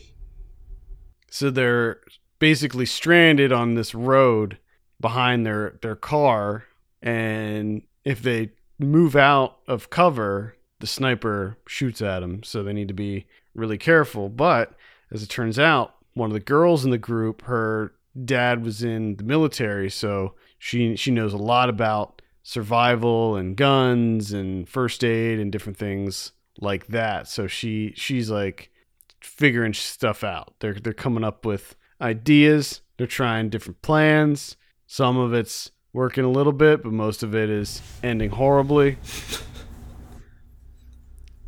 [1.30, 2.00] So they're
[2.40, 4.58] basically stranded on this road
[5.00, 6.66] behind their their car
[7.02, 12.88] and if they move out of cover, the sniper shoots at them, so they need
[12.88, 14.30] to be really careful.
[14.30, 14.74] But
[15.12, 17.94] as it turns out, one of the girls in the group, her
[18.26, 22.17] dad was in the military, so she she knows a lot about
[22.48, 26.32] survival and guns and first aid and different things
[26.62, 27.28] like that.
[27.28, 28.72] So she she's like
[29.20, 30.54] figuring stuff out.
[30.60, 32.80] They're they're coming up with ideas.
[32.96, 34.56] They're trying different plans.
[34.86, 38.96] Some of it's working a little bit, but most of it is ending horribly.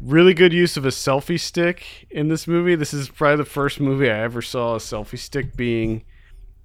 [0.01, 2.75] really good use of a selfie stick in this movie.
[2.75, 6.03] This is probably the first movie I ever saw a selfie stick being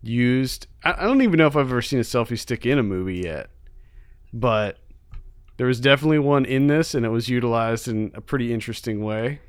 [0.02, 0.66] used.
[0.82, 3.20] I, I don't even know if I've ever seen a selfie stick in a movie
[3.20, 3.50] yet,
[4.34, 4.78] but
[5.56, 9.40] there was definitely one in this, and it was utilized in a pretty interesting way.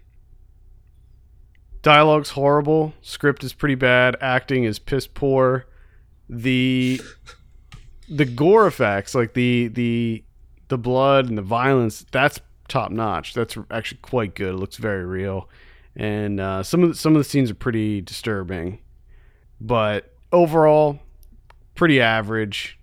[1.82, 2.94] Dialogue's horrible.
[3.02, 4.16] Script is pretty bad.
[4.22, 5.66] Acting is piss poor.
[6.30, 7.02] The
[8.08, 10.24] the gore effects, like the the
[10.68, 13.34] the blood and the violence, that's top notch.
[13.34, 14.54] That's actually quite good.
[14.54, 15.50] It looks very real,
[15.96, 18.80] and uh, some of the, some of the scenes are pretty disturbing,
[19.60, 21.00] but overall,
[21.74, 22.80] pretty average.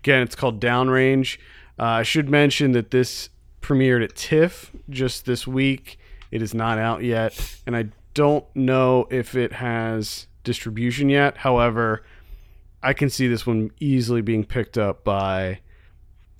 [0.00, 1.38] Again, it's called Downrange.
[1.78, 3.30] Uh, I should mention that this
[3.60, 5.98] premiered at TIFF just this week.
[6.30, 11.38] It is not out yet, and I don't know if it has distribution yet.
[11.38, 12.04] However,
[12.82, 15.60] I can see this one easily being picked up by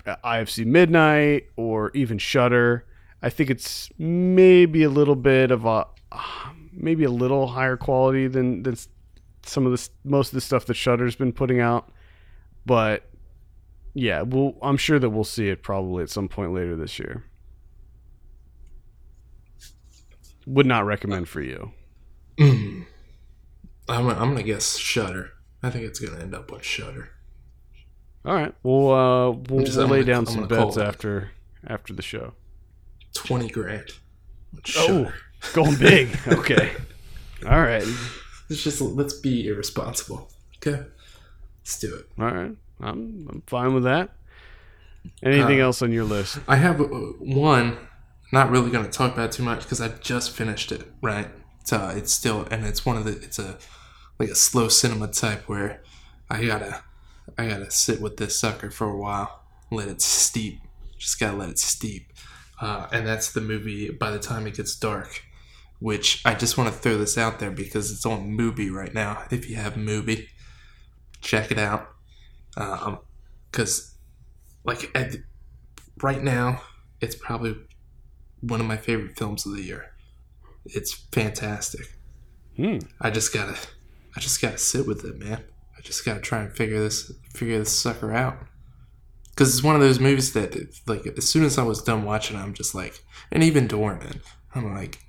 [0.05, 2.85] IFC Midnight or even Shudder.
[3.21, 5.87] I think it's maybe a little bit of a
[6.71, 8.77] maybe a little higher quality than than
[9.43, 11.91] some of the most of the stuff that Shudder's been putting out,
[12.65, 13.08] but
[13.93, 17.23] yeah, we'll, I'm sure that we'll see it probably at some point later this year.
[20.45, 21.71] Would not recommend for you.
[22.37, 22.85] Mm.
[23.89, 25.31] I'm, I'm gonna guess Shudder.
[25.63, 27.09] I think it's gonna end up on Shudder.
[28.25, 31.31] All right, we'll uh, we'll, just- we'll lay gonna- down I'm some bets after
[31.67, 32.33] after the show.
[33.13, 33.91] Twenty grand.
[34.77, 35.11] Oh,
[35.53, 36.17] going big.
[36.27, 36.71] okay.
[37.45, 37.83] All right.
[38.49, 40.29] Let's just let's be irresponsible.
[40.57, 40.83] Okay,
[41.61, 42.05] let's do it.
[42.19, 42.55] All right.
[42.81, 44.11] I'm I'm fine with that.
[45.23, 46.39] Anything Uh, else on your list?
[46.47, 47.77] I have uh, one.
[48.31, 50.83] Not really going to talk about too much because I just finished it.
[51.01, 51.27] Right,
[51.63, 53.57] so it's still and it's one of the it's a
[54.19, 55.81] like a slow cinema type where
[56.29, 56.83] I gotta
[57.37, 60.59] I gotta sit with this sucker for a while, let it steep.
[60.97, 62.11] Just gotta let it steep,
[62.61, 63.89] uh, and that's the movie.
[63.89, 65.23] By the time it gets dark,
[65.79, 69.23] which I just want to throw this out there because it's on Mubi right now.
[69.31, 70.27] If you have Mubi,
[71.21, 71.87] check it out.
[72.57, 72.99] Um,
[73.51, 73.95] because
[74.63, 75.15] like at,
[76.01, 76.61] right now,
[77.01, 77.55] it's probably
[78.41, 79.91] one of my favorite films of the year.
[80.65, 81.97] It's fantastic.
[82.55, 82.79] Hmm.
[82.99, 83.57] I just gotta,
[84.15, 85.43] I just gotta sit with it, man.
[85.77, 88.37] I just gotta try and figure this, figure this sucker out.
[89.29, 90.53] Because it's one of those movies that,
[90.85, 94.17] like, as soon as I was done watching, I'm just like, and even during it,
[94.53, 94.99] I'm like,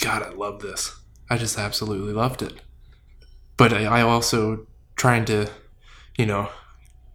[0.00, 0.94] God, I love this.
[1.30, 2.60] I just absolutely loved it.
[3.56, 4.66] But I, I also
[4.96, 5.48] trying to,
[6.16, 6.48] you know,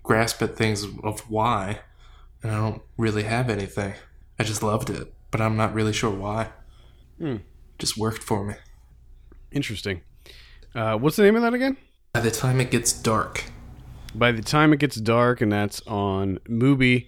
[0.03, 1.79] grasp at things of why,
[2.41, 3.93] and I don't really have anything.
[4.39, 6.49] I just loved it, but I'm not really sure why.
[7.17, 7.37] Hmm.
[7.79, 8.55] Just worked for me.
[9.51, 10.01] Interesting.
[10.75, 11.77] Uh, what's the name of that again?
[12.13, 13.45] By the time it gets dark,
[14.15, 17.07] By the time it gets dark, and that's on Mubi.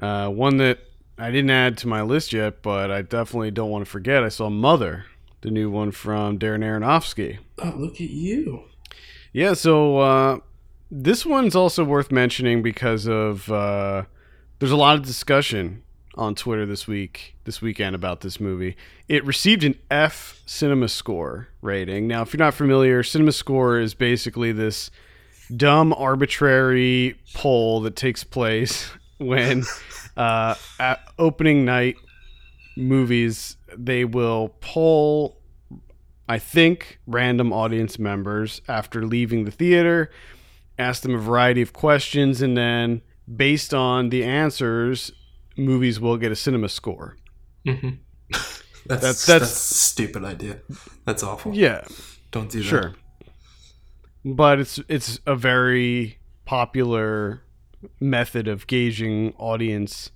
[0.00, 0.78] Uh, one that
[1.18, 4.24] I didn't add to my list yet, but I definitely don't want to forget.
[4.24, 5.04] I saw Mother,
[5.42, 7.38] the new one from Darren Aronofsky.
[7.58, 8.64] oh look at you.
[9.32, 10.38] Yeah, so uh,
[10.96, 14.04] this one's also worth mentioning because of uh,
[14.60, 15.82] there's a lot of discussion
[16.14, 18.76] on Twitter this week, this weekend about this movie.
[19.08, 22.06] It received an F Cinema Score rating.
[22.06, 24.92] Now, if you're not familiar, Cinema Score is basically this
[25.54, 28.88] dumb, arbitrary poll that takes place
[29.18, 29.64] when
[30.16, 31.96] uh, at opening night
[32.76, 35.40] movies they will poll
[36.26, 40.10] I think, random audience members after leaving the theater,
[40.78, 43.02] ask them a variety of questions, and then
[43.32, 45.12] based on the answers,
[45.56, 47.16] movies will get a cinema score.
[47.66, 47.90] Mm-hmm.
[48.86, 50.58] That's, That's- that's that's- a stupid idea.
[51.06, 51.54] That's awful.
[51.54, 51.84] Yeah,
[52.32, 52.64] Don't do that.
[52.68, 52.94] sure.
[54.26, 57.42] But it's it's a very popular
[58.00, 60.10] method of gauging audience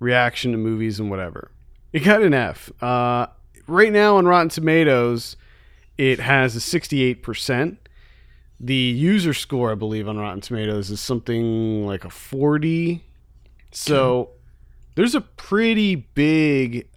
[0.00, 1.50] reaction to movies and whatever.
[1.92, 2.70] It got an F.
[2.82, 3.26] Uh,
[3.66, 5.36] right now on Rotten Tomatoes,
[5.98, 7.76] it has a 68%.
[8.64, 13.02] The user score, I believe, on Rotten Tomatoes is something like a 40.
[13.72, 14.30] So
[14.94, 16.88] there's a pretty big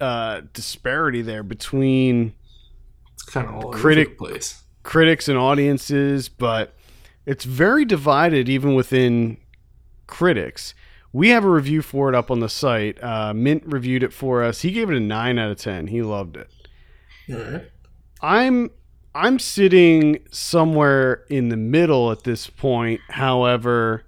[0.00, 2.34] uh, disparity there between
[3.28, 4.62] kind of critic- place.
[4.82, 6.74] critics and audiences, but
[7.26, 9.36] it's very divided even within
[10.08, 10.74] critics.
[11.12, 13.02] We have a review for it up on the site.
[13.02, 14.62] Uh, Mint reviewed it for us.
[14.62, 15.86] He gave it a nine out of ten.
[15.86, 16.50] He loved it.
[17.30, 17.70] All right.
[18.20, 18.70] I'm
[19.18, 23.00] I'm sitting somewhere in the middle at this point.
[23.08, 24.04] However,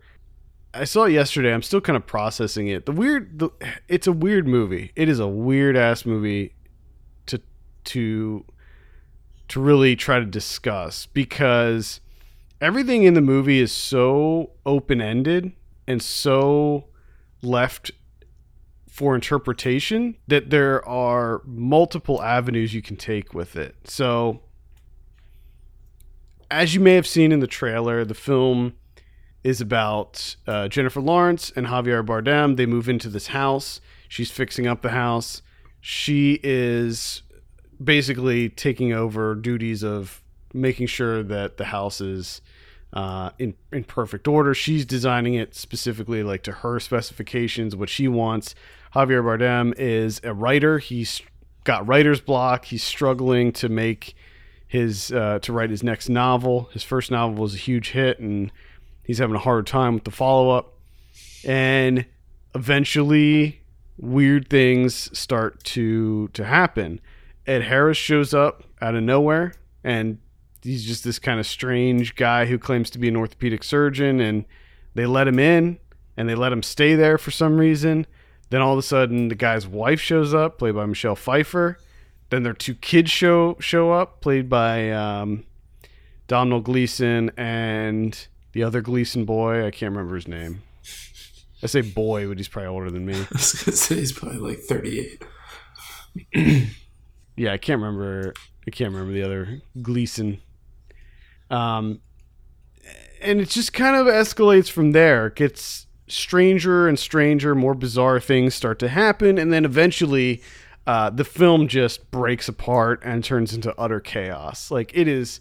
[0.72, 1.52] I saw it yesterday.
[1.52, 2.86] I'm still kind of processing it.
[2.86, 3.50] The weird the,
[3.88, 4.92] it's a weird movie.
[4.94, 6.54] It is a weird ass movie
[7.26, 7.42] to
[7.86, 8.44] to
[9.48, 12.00] to really try to discuss because
[12.60, 15.50] everything in the movie is so open-ended
[15.88, 16.84] and so
[17.42, 17.90] left
[18.88, 23.74] for interpretation that there are multiple avenues you can take with it.
[23.84, 24.42] So,
[26.50, 28.74] as you may have seen in the trailer, the film
[29.42, 32.56] is about uh, Jennifer Lawrence and Javier Bardem.
[32.56, 33.80] They move into this house.
[34.08, 35.42] She's fixing up the house.
[35.80, 37.22] She is
[37.82, 40.22] basically taking over duties of
[40.52, 42.42] making sure that the house is
[42.92, 44.52] uh, in in perfect order.
[44.52, 48.54] She's designing it specifically like to her specifications, what she wants.
[48.94, 50.78] Javier Bardem is a writer.
[50.78, 51.22] He's
[51.64, 52.66] got writer's block.
[52.66, 54.14] He's struggling to make
[54.70, 56.70] his uh, to write his next novel.
[56.72, 58.52] His first novel was a huge hit, and
[59.02, 60.74] he's having a hard time with the follow up.
[61.44, 62.06] And
[62.54, 63.62] eventually,
[63.98, 67.00] weird things start to to happen.
[67.48, 70.18] Ed Harris shows up out of nowhere, and
[70.62, 74.44] he's just this kind of strange guy who claims to be an orthopedic surgeon, and
[74.94, 75.80] they let him in,
[76.16, 78.06] and they let him stay there for some reason.
[78.50, 81.76] Then all of a sudden, the guy's wife shows up, played by Michelle Pfeiffer.
[82.30, 85.44] Then their two kids show show up, played by um,
[86.26, 89.66] Donald Gleeson and the other Gleeson boy.
[89.66, 90.62] I can't remember his name.
[91.62, 93.14] I say boy, but he's probably older than me.
[93.18, 95.24] I was gonna say he's probably like 38.
[97.40, 98.34] Yeah, I can't remember.
[98.66, 100.42] I can't remember the other Gleeson.
[101.48, 102.00] Um,
[103.22, 105.28] and it just kind of escalates from there.
[105.28, 107.54] It gets stranger and stranger.
[107.54, 110.42] More bizarre things start to happen, and then eventually,
[110.86, 114.70] uh, the film just breaks apart and turns into utter chaos.
[114.70, 115.40] Like it is,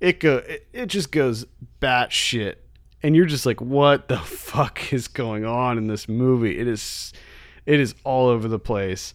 [0.00, 1.46] it go, it, it just goes
[1.80, 2.56] batshit,
[3.02, 6.58] and you're just like, what the fuck is going on in this movie?
[6.58, 7.12] It is,
[7.66, 9.14] it is all over the place.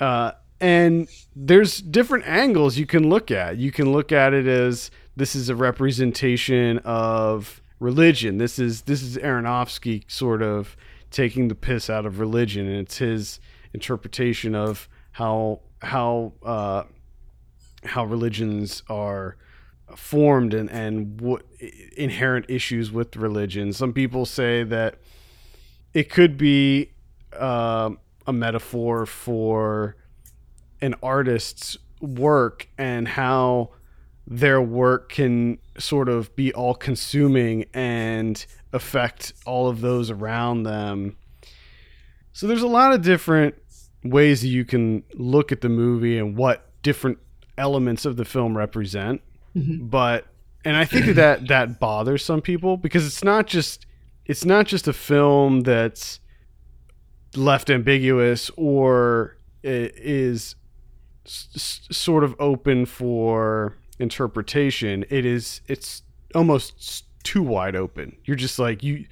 [0.00, 3.58] Uh, and there's different angles you can look at.
[3.58, 8.38] You can look at it as this is a representation of religion.
[8.38, 10.76] This is this is Aronofsky sort of
[11.10, 13.40] taking the piss out of religion, and it's his
[13.74, 16.84] interpretation of how how uh,
[17.84, 19.36] how religions are
[19.96, 21.44] formed and and what
[21.96, 23.72] inherent issues with religion.
[23.72, 24.96] Some people say that
[25.92, 26.92] it could be
[27.32, 27.90] uh,
[28.26, 29.96] a metaphor for
[30.80, 33.70] an artist's work and how
[34.26, 41.16] their work can sort of be all consuming and affect all of those around them.
[42.32, 43.54] So there's a lot of different
[44.04, 47.18] ways that you can look at the movie and what different
[47.56, 49.22] elements of the film represent.
[49.56, 49.86] Mm-hmm.
[49.86, 50.26] But
[50.64, 53.86] and I think that, that that bothers some people because it's not just
[54.26, 56.20] it's not just a film that's
[57.36, 60.54] left ambiguous or is
[61.26, 65.04] s- sort of open for interpretation.
[65.10, 66.02] It is it's
[66.34, 68.16] almost too wide open.
[68.24, 69.06] You're just like you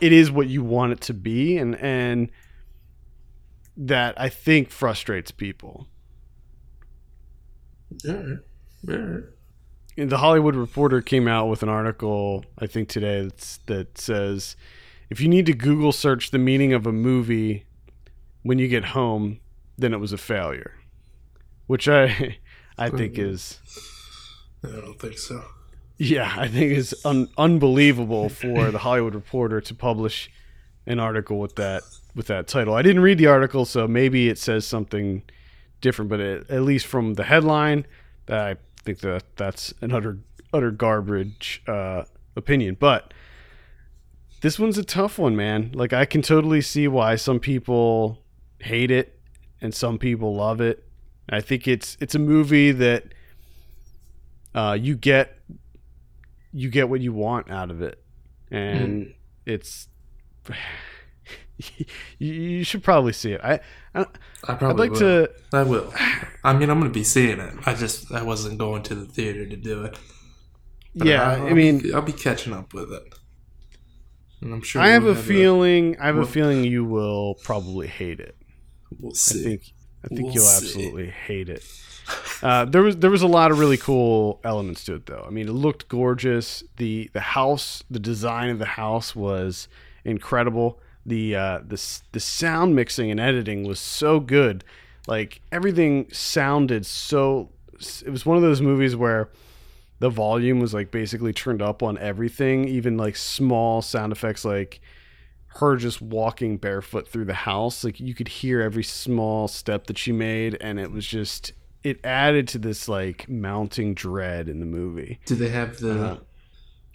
[0.00, 1.56] it is what you want it to be.
[1.58, 2.30] And and
[3.76, 5.88] that i think frustrates people
[8.08, 8.38] All right.
[8.88, 9.24] All right.
[9.98, 14.54] And the Hollywood Reporter came out with an article, I think today, that's, that says
[15.08, 17.64] if you need to Google search the meaning of a movie
[18.42, 19.40] when you get home,
[19.78, 20.74] then it was a failure,
[21.66, 22.38] which I
[22.78, 23.22] I think hmm.
[23.22, 23.58] is
[24.62, 25.42] I don't think so.
[25.96, 30.30] yeah I think is un- unbelievable for the Hollywood Reporter to publish
[30.86, 31.82] an article with that
[32.16, 32.74] with that title.
[32.74, 35.22] I didn't read the article, so maybe it says something
[35.82, 37.86] different, but it, at least from the headline,
[38.28, 40.18] I think that that's an utter
[40.52, 42.04] utter garbage uh,
[42.34, 42.76] opinion.
[42.80, 43.12] But
[44.40, 45.70] this one's a tough one, man.
[45.74, 48.22] Like I can totally see why some people
[48.60, 49.20] hate it
[49.60, 50.84] and some people love it.
[51.28, 53.04] I think it's it's a movie that
[54.54, 55.38] uh, you get
[56.52, 58.02] you get what you want out of it,
[58.50, 59.12] and
[59.44, 59.88] it's
[62.18, 63.40] you, should probably see it.
[63.42, 63.60] I,
[63.94, 64.06] I
[64.48, 65.00] I I'd probably like will.
[65.00, 65.30] to.
[65.52, 65.92] I will.
[66.44, 67.54] I mean, I'm going to be seeing it.
[67.66, 69.98] I just I wasn't going to the theater to do it.
[70.96, 73.14] But Yeah, I'll I mean, be, I'll be catching up with it,
[74.40, 75.96] and I'm sure I have a feeling.
[75.98, 78.36] I have a feeling you will probably hate it.
[78.98, 79.42] we'll I see.
[79.42, 79.72] think.
[80.04, 80.56] I think We'll you'll see.
[80.56, 81.64] absolutely hate it.
[82.42, 85.24] Uh, there was there was a lot of really cool elements to it, though.
[85.26, 86.62] I mean, it looked gorgeous.
[86.76, 89.68] the The house, the design of the house was
[90.04, 90.80] incredible.
[91.06, 91.80] The uh, the
[92.12, 94.64] the sound mixing and editing was so good.
[95.06, 97.50] Like everything sounded so.
[98.04, 99.30] It was one of those movies where
[100.00, 104.80] the volume was like basically turned up on everything, even like small sound effects, like
[105.60, 107.84] her just walking barefoot through the house.
[107.84, 111.52] Like you could hear every small step that she made, and it was just
[111.84, 115.20] it added to this like mounting dread in the movie.
[115.24, 116.18] Do they have the Uh,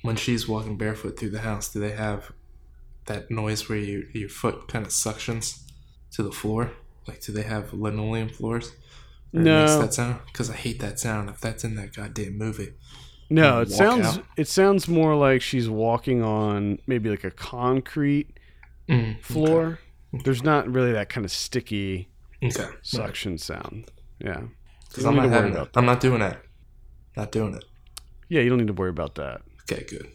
[0.01, 1.71] when she's walking barefoot through the house?
[1.71, 2.33] Do they have
[3.11, 5.61] that noise where you, your foot kind of suctions
[6.11, 6.71] to the floor?
[7.07, 8.71] Like, do they have linoleum floors?
[9.33, 9.59] Or No.
[9.61, 11.29] makes that sound because I hate that sound.
[11.29, 12.73] If that's in that goddamn movie,
[13.29, 14.25] No, it sounds out.
[14.37, 18.37] it sounds more like she's walking on maybe like a concrete
[18.89, 19.79] mm, floor.
[20.25, 22.09] There's not really that kind of sticky
[22.43, 23.89] Okay, suction sound.
[24.19, 24.41] Yeah.
[24.89, 25.67] because I'm not need to worry having.
[25.75, 26.41] I'm not doing that.
[27.15, 27.63] Not doing it.
[28.29, 29.41] Yeah, you don't need to worry about that.
[29.71, 30.07] Okay, good.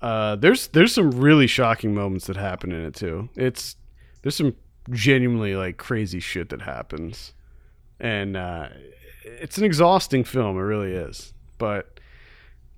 [0.00, 3.28] Uh, there's there's some really shocking moments that happen in it too.
[3.36, 3.76] It's
[4.22, 4.54] there's some
[4.90, 7.32] genuinely like crazy shit that happens,
[7.98, 8.68] and uh,
[9.24, 10.56] it's an exhausting film.
[10.56, 11.32] It really is.
[11.58, 12.00] But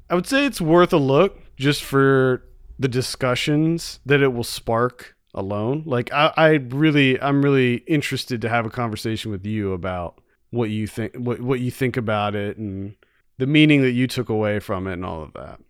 [0.08, 2.42] I would say it's worth a look just for
[2.78, 5.82] the discussions that it will spark alone.
[5.86, 10.70] Like I, I really I'm really interested to have a conversation with you about what
[10.70, 12.96] you think what what you think about it and
[13.38, 15.60] the meaning that you took away from it and all of that.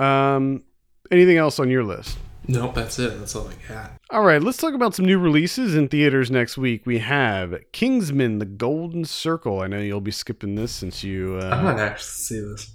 [0.00, 0.62] Um,
[1.10, 2.18] anything else on your list?
[2.48, 3.18] Nope, that's it.
[3.18, 3.92] That's all I got.
[4.10, 6.86] All right, let's talk about some new releases in theaters next week.
[6.86, 9.60] We have Kingsman: The Golden Circle.
[9.60, 11.38] I know you'll be skipping this since you.
[11.38, 11.72] I'm Uh...
[11.72, 12.72] not actually see this.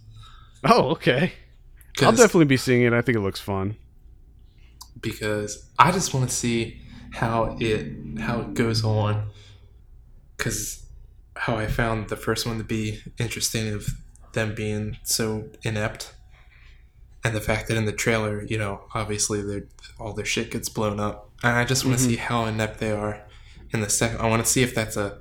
[0.64, 1.34] Oh, okay.
[2.02, 2.94] I'll definitely be seeing it.
[2.94, 3.76] I think it looks fun.
[5.02, 6.82] because I just want to see
[7.14, 9.30] how it how it goes on.
[10.38, 10.86] Because
[11.36, 13.88] how I found the first one to be interesting of
[14.34, 16.14] them being so inept,
[17.26, 19.64] and the fact that in the trailer, you know, obviously
[20.00, 22.08] all their shit gets blown up, and I just want to Mhm.
[22.08, 23.24] see how inept they are
[23.74, 24.22] in the second.
[24.22, 25.18] I want to see if that's a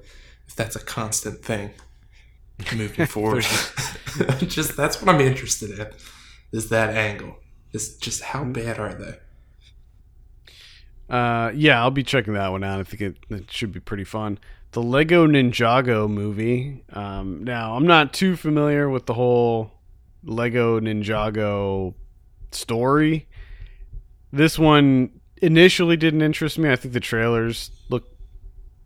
[0.47, 1.71] if that's a constant thing
[2.77, 3.43] moving forward.
[4.39, 5.87] just that's what I'm interested in.
[6.53, 7.39] Is that angle?
[7.73, 9.19] Is just how bad are they?
[11.09, 12.81] Uh, yeah, I'll be checking that one out.
[12.81, 14.39] I think it, it should be pretty fun.
[14.73, 16.83] The Lego Ninjago movie.
[16.93, 19.71] Um, now, I'm not too familiar with the whole
[20.25, 21.95] Lego Ninjago
[22.51, 23.29] story.
[24.33, 26.71] This one initially didn't interest me.
[26.71, 28.05] I think the trailers look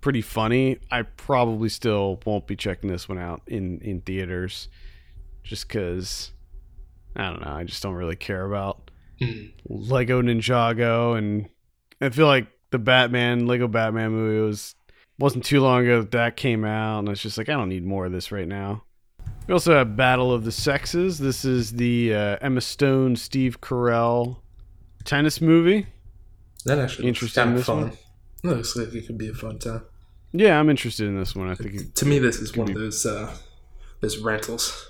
[0.01, 0.78] pretty funny.
[0.91, 4.68] I probably still won't be checking this one out in, in theaters
[5.43, 6.32] just because,
[7.16, 8.89] I don't know, I just don't really care about
[9.20, 9.53] Mm.
[9.68, 11.49] Lego Ninjago, and
[12.01, 14.74] I feel like the Batman Lego Batman movie was
[15.18, 17.84] wasn't too long ago that that came out, and it's just like I don't need
[17.84, 18.84] more of this right now.
[19.49, 21.18] We also have Battle of the Sexes.
[21.18, 24.36] This is the uh, Emma Stone, Steve Carell
[25.05, 25.86] tennis movie.
[26.66, 27.42] That actually interesting.
[27.44, 27.80] Kind this of fun.
[27.84, 27.92] one?
[28.44, 29.82] It looks like it could be a fun time.
[30.32, 31.49] Yeah, I'm interested in this one.
[31.49, 33.34] I think it, To me, this is one be- of those uh,
[34.01, 34.86] those rentals.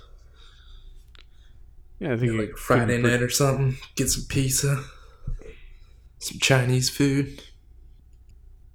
[1.99, 3.77] yeah, I think like Friday pretty- night or something.
[3.95, 4.83] Get some pizza,
[6.19, 7.41] some Chinese food.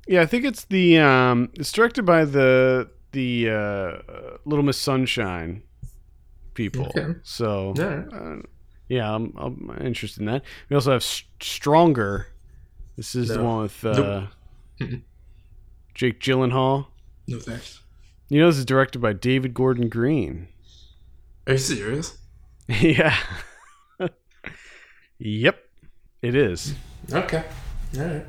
[0.09, 3.93] Yeah, I think it's the um, it's directed by the the uh,
[4.47, 5.63] Little Miss Sunshine
[6.55, 6.87] people.
[6.87, 7.15] Okay.
[7.23, 8.05] So Yeah.
[8.13, 8.37] uh,
[8.89, 10.43] yeah, I'm, I'm interested in that.
[10.69, 12.29] We also have Stronger.
[12.97, 14.27] This is the one with uh,
[14.81, 15.01] Nope.
[15.95, 16.87] Jake Gyllenhaal.
[17.27, 17.81] No thanks.
[18.29, 20.49] You know, this is directed by David Gordon Green.
[21.47, 22.19] Are you serious?
[22.69, 23.17] yeah.
[25.19, 25.59] yep,
[26.23, 26.75] it is.
[27.13, 27.45] Okay.
[27.99, 28.27] All right.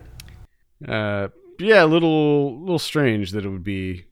[0.87, 1.27] Uh,
[1.59, 4.05] yeah, a little little strange that it would be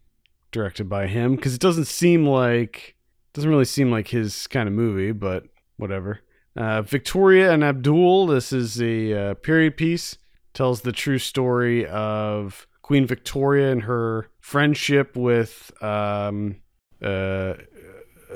[0.52, 2.96] directed by him because it doesn't seem like
[3.34, 5.46] doesn't really seem like his kind of movie, but
[5.78, 6.20] whatever.
[6.56, 8.28] Uh, Victoria and Abdul.
[8.28, 10.18] This is a uh, period piece.
[10.54, 16.58] Tells the true story of Queen Victoria and her friendship with um
[17.02, 17.54] uh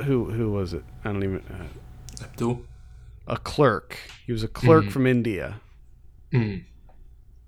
[0.04, 0.84] who who was it?
[1.06, 2.64] I don't even uh, Abdul.
[3.28, 4.00] a clerk.
[4.26, 4.92] He was a clerk Mhm.
[4.92, 5.62] from India.
[6.34, 6.64] Mm.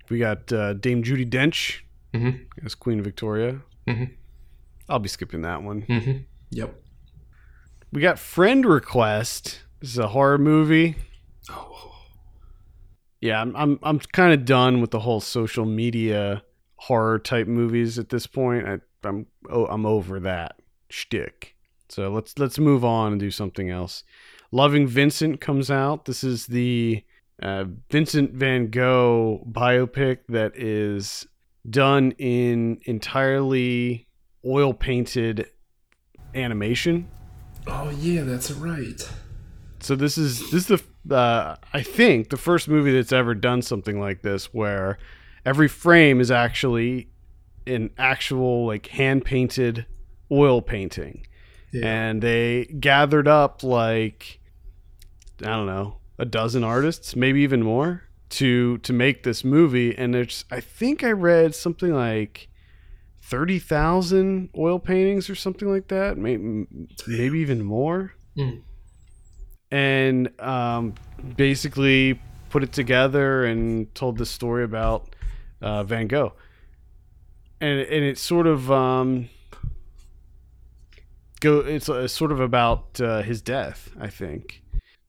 [0.09, 1.79] We got uh, Dame Judi Dench
[2.13, 2.45] Mhm.
[2.63, 3.61] as Queen Victoria.
[3.87, 4.11] Mhm.
[4.87, 5.81] I'll be skipping that one.
[5.83, 6.25] Mhm.
[6.51, 6.75] Yep.
[7.91, 9.63] We got Friend Request.
[9.79, 10.95] This is a horror movie.
[11.49, 11.95] Oh.
[13.19, 16.43] Yeah, I'm I'm I'm kind of done with the whole social media
[16.75, 18.67] horror type movies at this point.
[18.67, 21.55] I, I'm oh, I'm over that shtick.
[21.89, 24.03] So let's let's move on and do something else.
[24.51, 26.05] Loving Vincent comes out.
[26.05, 27.03] This is the
[27.41, 31.25] uh, Vincent Van Gogh biopic that is
[31.67, 34.07] done in entirely
[34.45, 35.47] oil painted
[36.35, 37.09] animation.
[37.67, 39.01] Oh yeah, that's right.
[39.79, 43.61] So this is this is the uh, I think the first movie that's ever done
[43.61, 44.97] something like this, where
[45.45, 47.09] every frame is actually
[47.65, 49.85] an actual like hand painted
[50.31, 51.25] oil painting,
[51.71, 51.85] Yeah.
[51.87, 54.39] and they gathered up like
[55.41, 59.97] I don't know a dozen artists, maybe even more, to to make this movie.
[59.97, 62.48] And there's I think I read something like
[63.29, 66.65] thirty thousand oil paintings or something like that, maybe
[67.07, 68.61] maybe even more Mm.
[69.71, 70.93] and um,
[71.35, 72.19] basically
[72.49, 75.15] put it together and told this story about
[75.61, 76.33] uh, Van Gogh.
[77.61, 79.27] And and it's sort of um,
[81.41, 81.59] go.
[81.59, 84.61] It's uh, sort of about uh, his death, I think,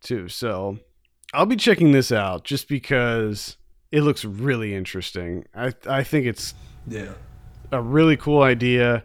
[0.02, 0.28] too.
[0.28, 0.78] So
[1.32, 3.56] I'll be checking this out just because
[3.92, 5.44] it looks really interesting.
[5.54, 6.54] I I think it's
[6.88, 7.12] Yeah.
[7.72, 9.02] A really cool idea.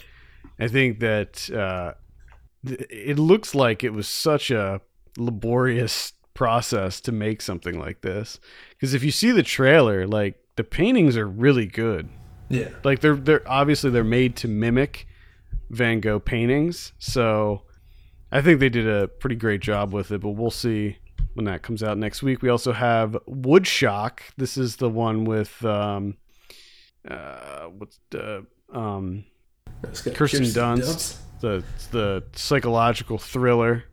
[0.60, 1.94] I think that uh,
[2.66, 4.82] th- it looks like it was such a
[5.18, 8.40] laborious process to make something like this.
[8.70, 12.10] Because if you see the trailer, like the paintings are really good.
[12.50, 12.70] Yeah.
[12.84, 15.08] Like they're they're obviously they're made to mimic
[15.70, 16.94] Van Gogh paintings.
[17.00, 17.64] So
[18.32, 20.22] I think they did a pretty great job with it.
[20.22, 20.98] But we'll see
[21.34, 22.42] when that comes out next week.
[22.42, 24.20] We also have Woodshock.
[24.38, 26.18] This is the one with um,
[27.10, 29.26] uh, what's the um,
[30.14, 31.18] Kirsten Dunst.
[31.42, 33.84] the the psychological thriller.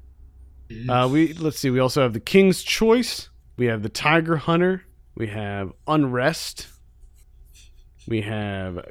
[0.89, 1.71] Uh, we let's see.
[1.71, 3.29] We also have the King's Choice.
[3.57, 4.83] We have the Tiger Hunter.
[5.15, 6.69] We have Unrest.
[8.09, 8.85] We have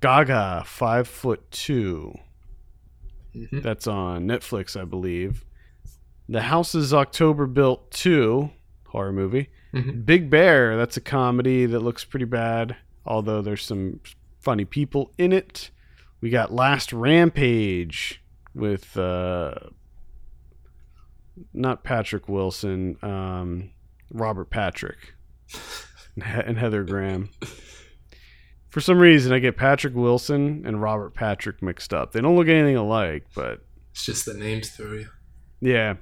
[0.00, 2.14] Gaga Five Foot Two.
[3.36, 3.62] Mhm.
[3.62, 5.44] That's on Netflix, I believe.
[6.28, 8.50] The Houses October Built Two
[8.88, 9.48] horror movie.
[9.72, 10.04] Mhm.
[10.04, 10.76] Big Bear.
[10.76, 12.74] That's a comedy that looks pretty bad,
[13.06, 14.00] although there's some
[14.48, 15.70] funny people in it.
[16.22, 18.22] We got Last Rampage
[18.54, 19.52] with uh,
[21.52, 23.72] not Patrick Wilson, um,
[24.10, 24.96] Robert Patrick,
[26.16, 27.28] and Heather Graham.
[28.70, 32.12] For some reason, I get Patrick Wilson and Robert Patrick mixed up.
[32.12, 35.08] They don't look anything alike, but It's just the names throw you.
[35.60, 35.96] yeah.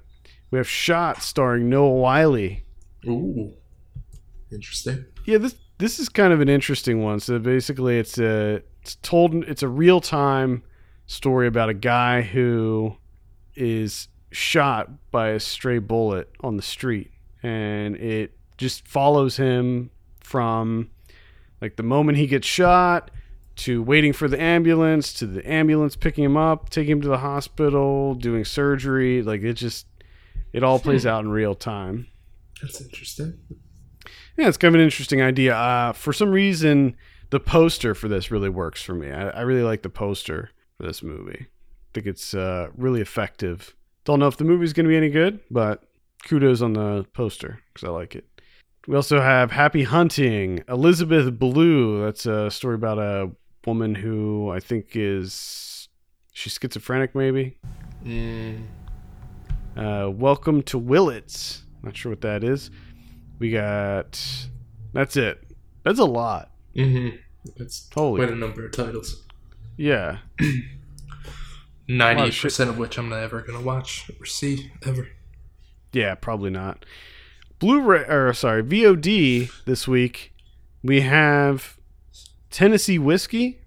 [0.53, 2.36] We have Shot starring Noah Wyle.
[3.09, 3.55] Ooh.
[4.53, 5.07] Interesting.
[5.24, 7.20] Yeah, this this is kind of an interesting one.
[7.20, 10.62] So basically, it's a it's told it's a real time
[11.07, 12.97] story about a guy who
[13.55, 17.11] is shot by a stray bullet on the street,
[17.43, 20.91] and it just follows him from
[21.61, 23.11] like the moment he gets shot
[23.57, 27.18] to waiting for the ambulance to the ambulance picking him up, taking him to the
[27.18, 29.22] hospital, doing surgery.
[29.22, 29.87] Like it just
[30.53, 30.85] it all hmm.
[30.85, 32.07] plays out in real time.
[32.62, 33.39] That's interesting.
[34.37, 35.57] Yeah, it's kind of an interesting idea.
[35.57, 36.97] Uh, for some reason,
[37.30, 39.11] the poster for this really works for me.
[39.11, 41.47] I, I really like the poster for this movie.
[41.49, 43.74] I think it's uh, really effective.
[44.05, 45.84] Don't know if the movie's going to be any good, but
[46.24, 48.26] kudos on the poster because I like it.
[48.87, 52.05] We also have Happy Hunting, Elizabeth Blue.
[52.05, 53.30] That's a story about a
[53.66, 55.89] woman who I think is
[56.32, 57.57] she's schizophrenic, maybe.
[58.05, 58.64] Mm.
[59.76, 61.64] Uh, Welcome to Willits.
[61.82, 62.70] Not sure what that is.
[63.39, 64.20] We got.
[64.93, 65.43] That's it.
[65.84, 66.51] That's a lot.
[66.74, 67.16] Mm-hmm.
[67.57, 68.20] It's Holy.
[68.24, 69.22] quite a number of titles.
[69.76, 70.18] Yeah.
[71.89, 75.09] Ninety percent of which I'm never gonna watch or see ever.
[75.93, 76.85] Yeah, probably not.
[77.61, 80.32] Blu-ray or sorry, VOD this week.
[80.82, 81.78] We have
[82.51, 83.61] Tennessee Whiskey.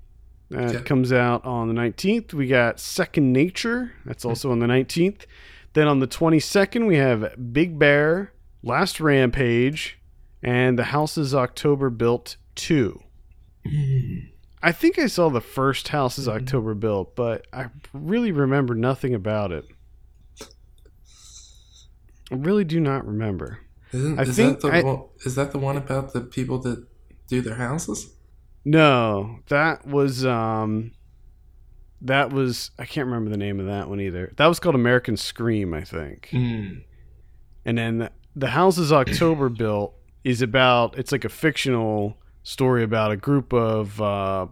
[0.49, 0.83] That Okay.
[0.83, 2.33] comes out on the 19th.
[2.33, 3.93] We got Second Nature.
[4.05, 5.21] That's also on the 19th.
[5.73, 8.31] Then on the 22nd, we have Big Bear,
[8.63, 9.99] Last Rampage,
[10.43, 12.99] and The Houses October Built 2.
[14.61, 19.51] I think I saw the first Houses October Built, but I really remember nothing about
[19.51, 19.65] it.
[22.31, 23.59] I really do not remember.
[23.91, 26.59] Isn't I is think that the I- one, is that the one about the people
[26.59, 26.85] that
[27.27, 28.13] do their houses?
[28.65, 30.91] No, that was um
[32.01, 34.31] that was I can't remember the name of that one either.
[34.37, 36.29] That was called American Scream, I think.
[36.31, 36.83] Mm.
[37.65, 39.93] And then the, Houses October Built
[40.23, 44.47] is about it's like a fictional story about a group of uh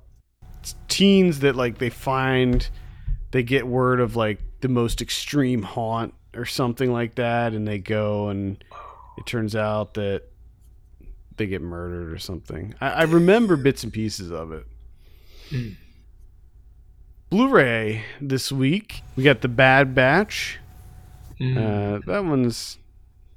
[0.88, 2.70] teens that like they find
[3.32, 7.80] they get word of like the most extreme haunt or something like that and they
[7.80, 8.64] go and
[9.18, 10.24] it turns out that
[11.38, 12.74] they get murdered or something.
[12.82, 14.66] I, I remember bits and pieces of it.
[15.50, 15.76] Mm.
[17.30, 19.02] Blu-ray this week.
[19.16, 20.60] We got the Bad Batch.
[21.40, 21.58] Mm.
[21.58, 22.78] Uh, that one's.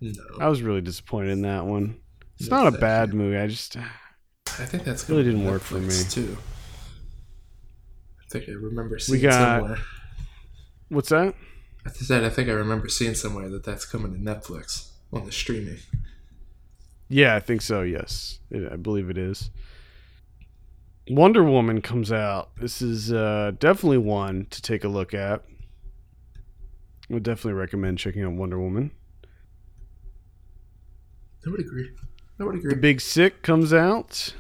[0.00, 2.00] No, I was really disappointed in that one.
[2.38, 3.36] It's No, not a bad movie.
[3.36, 5.94] I just I think that's really didn't work for me.
[6.08, 6.36] too.
[8.20, 9.78] I think I remember seeing got- somewhere.
[10.88, 11.34] What's that?
[11.86, 15.32] I said I think I remember seeing somewhere that that's coming to Netflix on the
[15.32, 15.78] streaming.
[17.08, 17.82] Yeah, I think so.
[17.82, 19.50] Yes, I believe it is.
[21.08, 22.50] Wonder Woman comes out.
[22.56, 25.42] This is uh, definitely one to take a look at.
[27.10, 28.92] I would definitely recommend checking out Wonder Woman.
[31.46, 31.90] I would agree.
[32.38, 32.74] I would agree.
[32.74, 32.80] The.
[32.80, 34.34] Big Sick comes out.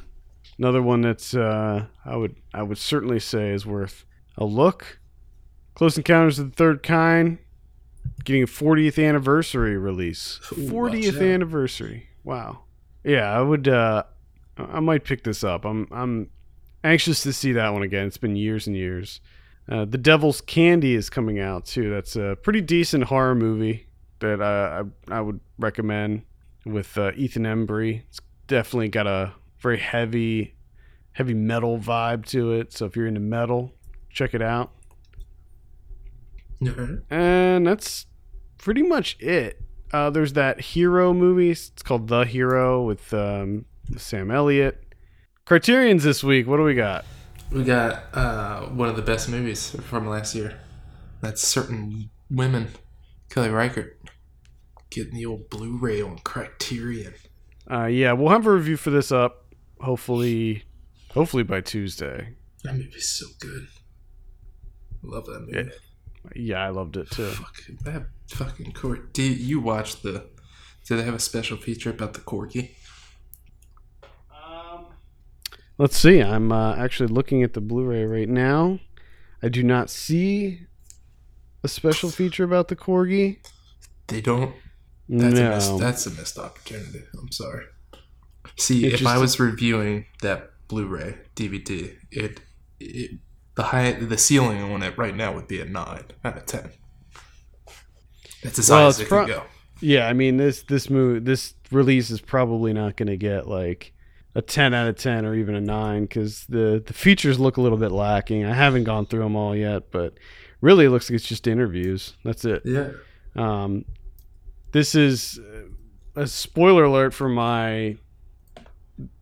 [0.58, 4.04] Another one that's uh, I would I would certainly say is worth
[4.36, 5.00] a look.
[5.74, 7.38] Close Encounters of the Third Kind
[8.24, 10.38] getting a 40th anniversary release.
[10.52, 12.08] Ooh, 40th anniversary.
[12.24, 12.64] Wow.
[13.04, 14.04] Yeah, I would uh
[14.58, 15.64] I might pick this up.
[15.64, 16.30] I'm I'm
[16.84, 18.06] anxious to see that one again.
[18.06, 19.20] It's been years and years.
[19.68, 21.90] Uh, the Devil's Candy is coming out too.
[21.90, 23.86] That's a pretty decent horror movie
[24.18, 26.22] that uh, I I would recommend
[26.64, 28.02] with uh, Ethan Embry.
[28.08, 30.54] It's definitely got a very heavy
[31.12, 32.72] heavy metal vibe to it.
[32.72, 33.72] So if you're into metal,
[34.10, 34.72] check it out.
[36.66, 37.00] Alright.
[37.10, 38.06] And that's
[38.58, 39.60] pretty much it.
[39.92, 41.50] Uh, there's that Hero movie.
[41.50, 43.64] It's called The Hero with um,
[43.96, 44.82] Sam Elliott.
[45.46, 46.46] Criterion's this week.
[46.46, 47.04] What do we got?
[47.50, 50.60] We got uh, one of the best movies from last year.
[51.20, 52.68] That's Certain Women.
[53.30, 53.99] Kelly Reichardt.
[54.90, 57.14] Getting the old Blu-ray on Criterion.
[57.70, 59.54] Uh, yeah, we'll have a review for this up.
[59.80, 60.64] Hopefully,
[61.12, 62.34] hopefully by Tuesday.
[62.64, 63.68] That movie's so good.
[65.02, 65.70] Love that movie.
[66.34, 67.30] Yeah, I loved it too.
[67.30, 69.14] Fuck that fucking court.
[69.14, 70.28] Did you watch the?
[70.86, 72.72] Did they have a special feature about the corgi?
[75.78, 76.20] Let's see.
[76.20, 78.80] I'm uh, actually looking at the Blu-ray right now.
[79.42, 80.66] I do not see
[81.64, 83.38] a special feature about the corgi.
[84.08, 84.54] They don't.
[85.18, 85.50] That's a no.
[85.50, 87.02] missed, that's a missed opportunity.
[87.18, 87.64] I'm sorry.
[88.58, 92.40] See, if I was reviewing that Blu-ray DVD, it,
[92.78, 93.10] it
[93.56, 96.70] the high the ceiling on it right now would be a nine out of ten.
[98.42, 99.42] That's as Well, high as it can pro- go.
[99.80, 103.92] Yeah, I mean this this movie this release is probably not going to get like
[104.34, 107.60] a 10 out of 10 or even a 9 cuz the the features look a
[107.60, 108.44] little bit lacking.
[108.44, 110.14] I haven't gone through them all yet, but
[110.60, 112.14] really it looks like it's just interviews.
[112.24, 112.62] That's it.
[112.64, 112.90] Yeah.
[113.36, 113.84] Um
[114.72, 115.38] this is
[116.16, 117.96] a spoiler alert for my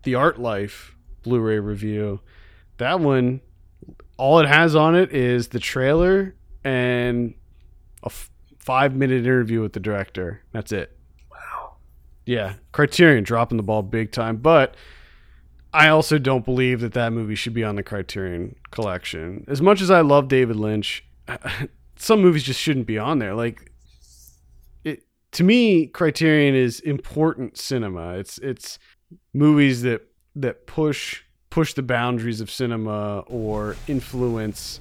[0.02, 2.20] the Art Life Blu-ray review.
[2.78, 3.40] That one
[4.16, 6.34] all it has on it is the trailer
[6.64, 7.34] and
[8.02, 8.30] a f-
[8.64, 10.42] 5-minute interview with the director.
[10.52, 10.96] That's it.
[11.30, 11.76] Wow.
[12.26, 14.74] Yeah, Criterion dropping the ball big time, but
[15.72, 19.44] I also don't believe that that movie should be on the Criterion collection.
[19.46, 21.04] As much as I love David Lynch,
[21.96, 23.34] some movies just shouldn't be on there.
[23.34, 23.67] Like
[25.38, 28.14] to me, Criterion is important cinema.
[28.14, 28.76] It's it's
[29.32, 30.02] movies that
[30.34, 34.80] that push push the boundaries of cinema or influence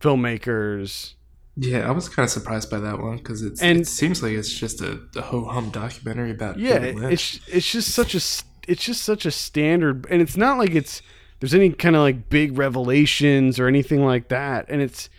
[0.00, 1.14] filmmakers
[1.56, 3.58] Yeah, I was kind of surprised by that one because it
[3.88, 8.14] seems like it's just a, a ho hum documentary about yeah it's it's just such
[8.14, 8.20] a
[8.68, 11.02] it's just such a standard and it's not like it's
[11.40, 15.10] there's any kind of like big revelations or anything like that and it's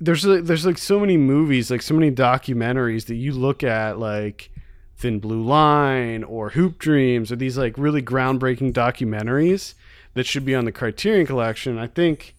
[0.00, 3.98] there's like, there's like so many movies like so many documentaries that you look at
[3.98, 4.50] like
[4.96, 9.74] thin blue line or hoop dreams or these like really groundbreaking documentaries
[10.14, 12.34] that should be on the criterion collection i think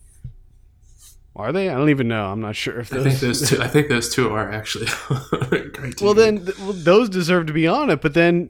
[1.36, 3.62] are they i don't even know i'm not sure if I those think those two.
[3.62, 4.88] I think those two are actually
[6.02, 8.02] well, then th- well, those deserve to be on it.
[8.02, 8.50] But then,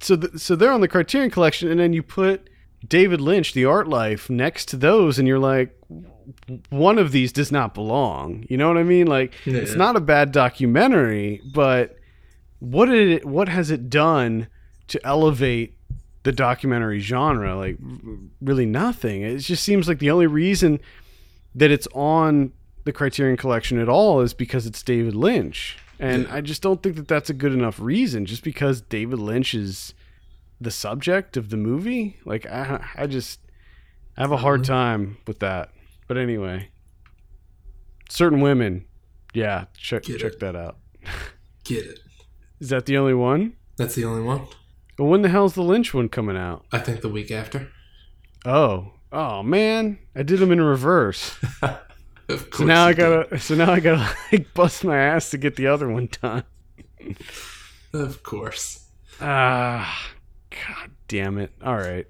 [0.00, 2.48] so th- so they're on the Criterion Collection, and then you put
[2.86, 5.76] David Lynch, The Art Life, next to those, and you're like,
[6.70, 8.44] one of these does not belong.
[8.48, 9.06] You know what I mean?
[9.06, 11.98] Like, it's not a bad documentary, but
[12.58, 13.24] what did it?
[13.24, 14.48] What has it done
[14.88, 15.76] to elevate
[16.22, 17.56] the documentary genre?
[17.56, 17.76] Like,
[18.40, 19.22] really nothing.
[19.22, 20.80] It just seems like the only reason
[21.54, 22.52] that it's on
[22.84, 25.78] the Criterion Collection at all is because it's David Lynch.
[25.98, 26.34] And Yeah.
[26.36, 28.26] I just don't think that that's a good enough reason.
[28.26, 29.94] Just because David Lynch is
[30.60, 33.40] the subject of the movie, like I, I just
[34.16, 34.72] I have a hard mm-hmm.
[34.72, 35.70] time with that.
[36.12, 36.68] But anyway,
[38.10, 38.84] certain women,
[39.32, 40.40] yeah, check Get check it.
[40.40, 40.76] that out.
[41.64, 42.00] Get it.
[42.60, 43.54] Is that the only one?
[43.78, 44.42] That's the only one.
[44.98, 46.66] Well, when the hell's the Lynch one coming out?
[46.70, 47.68] I think the week after.
[48.44, 51.34] Oh, oh man, I did them in reverse.
[52.28, 52.58] Of course.
[52.58, 53.00] So now I you did.
[53.30, 56.44] gotta, so now I gotta like bust my ass to get the other one done.
[57.94, 58.86] Of course.
[59.18, 60.10] Ah,
[60.50, 61.52] god damn it!
[61.64, 62.06] All right,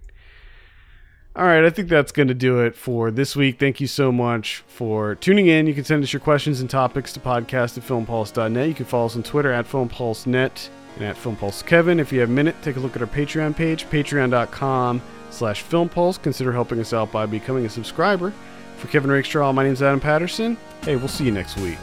[1.35, 1.65] all right.
[1.65, 3.59] I think that's gonna do it for this week.
[3.59, 5.67] Thank you so much for tuning in.
[5.67, 8.69] You can send us your questions and topics to podcast at filmpulse.net.
[8.69, 11.99] You can follow us on Twitter at filmpulsenet and at filmpulsekevin.
[11.99, 15.01] If you have a minute, take a look at our Patreon page, patreon.com
[15.31, 16.21] slash filmpulse.
[16.21, 18.33] Consider helping us out by becoming a subscriber
[18.77, 20.59] For Kevin Rakestraw, my name's Adam Patterson.
[20.83, 21.79] Hey, we'll see you next week.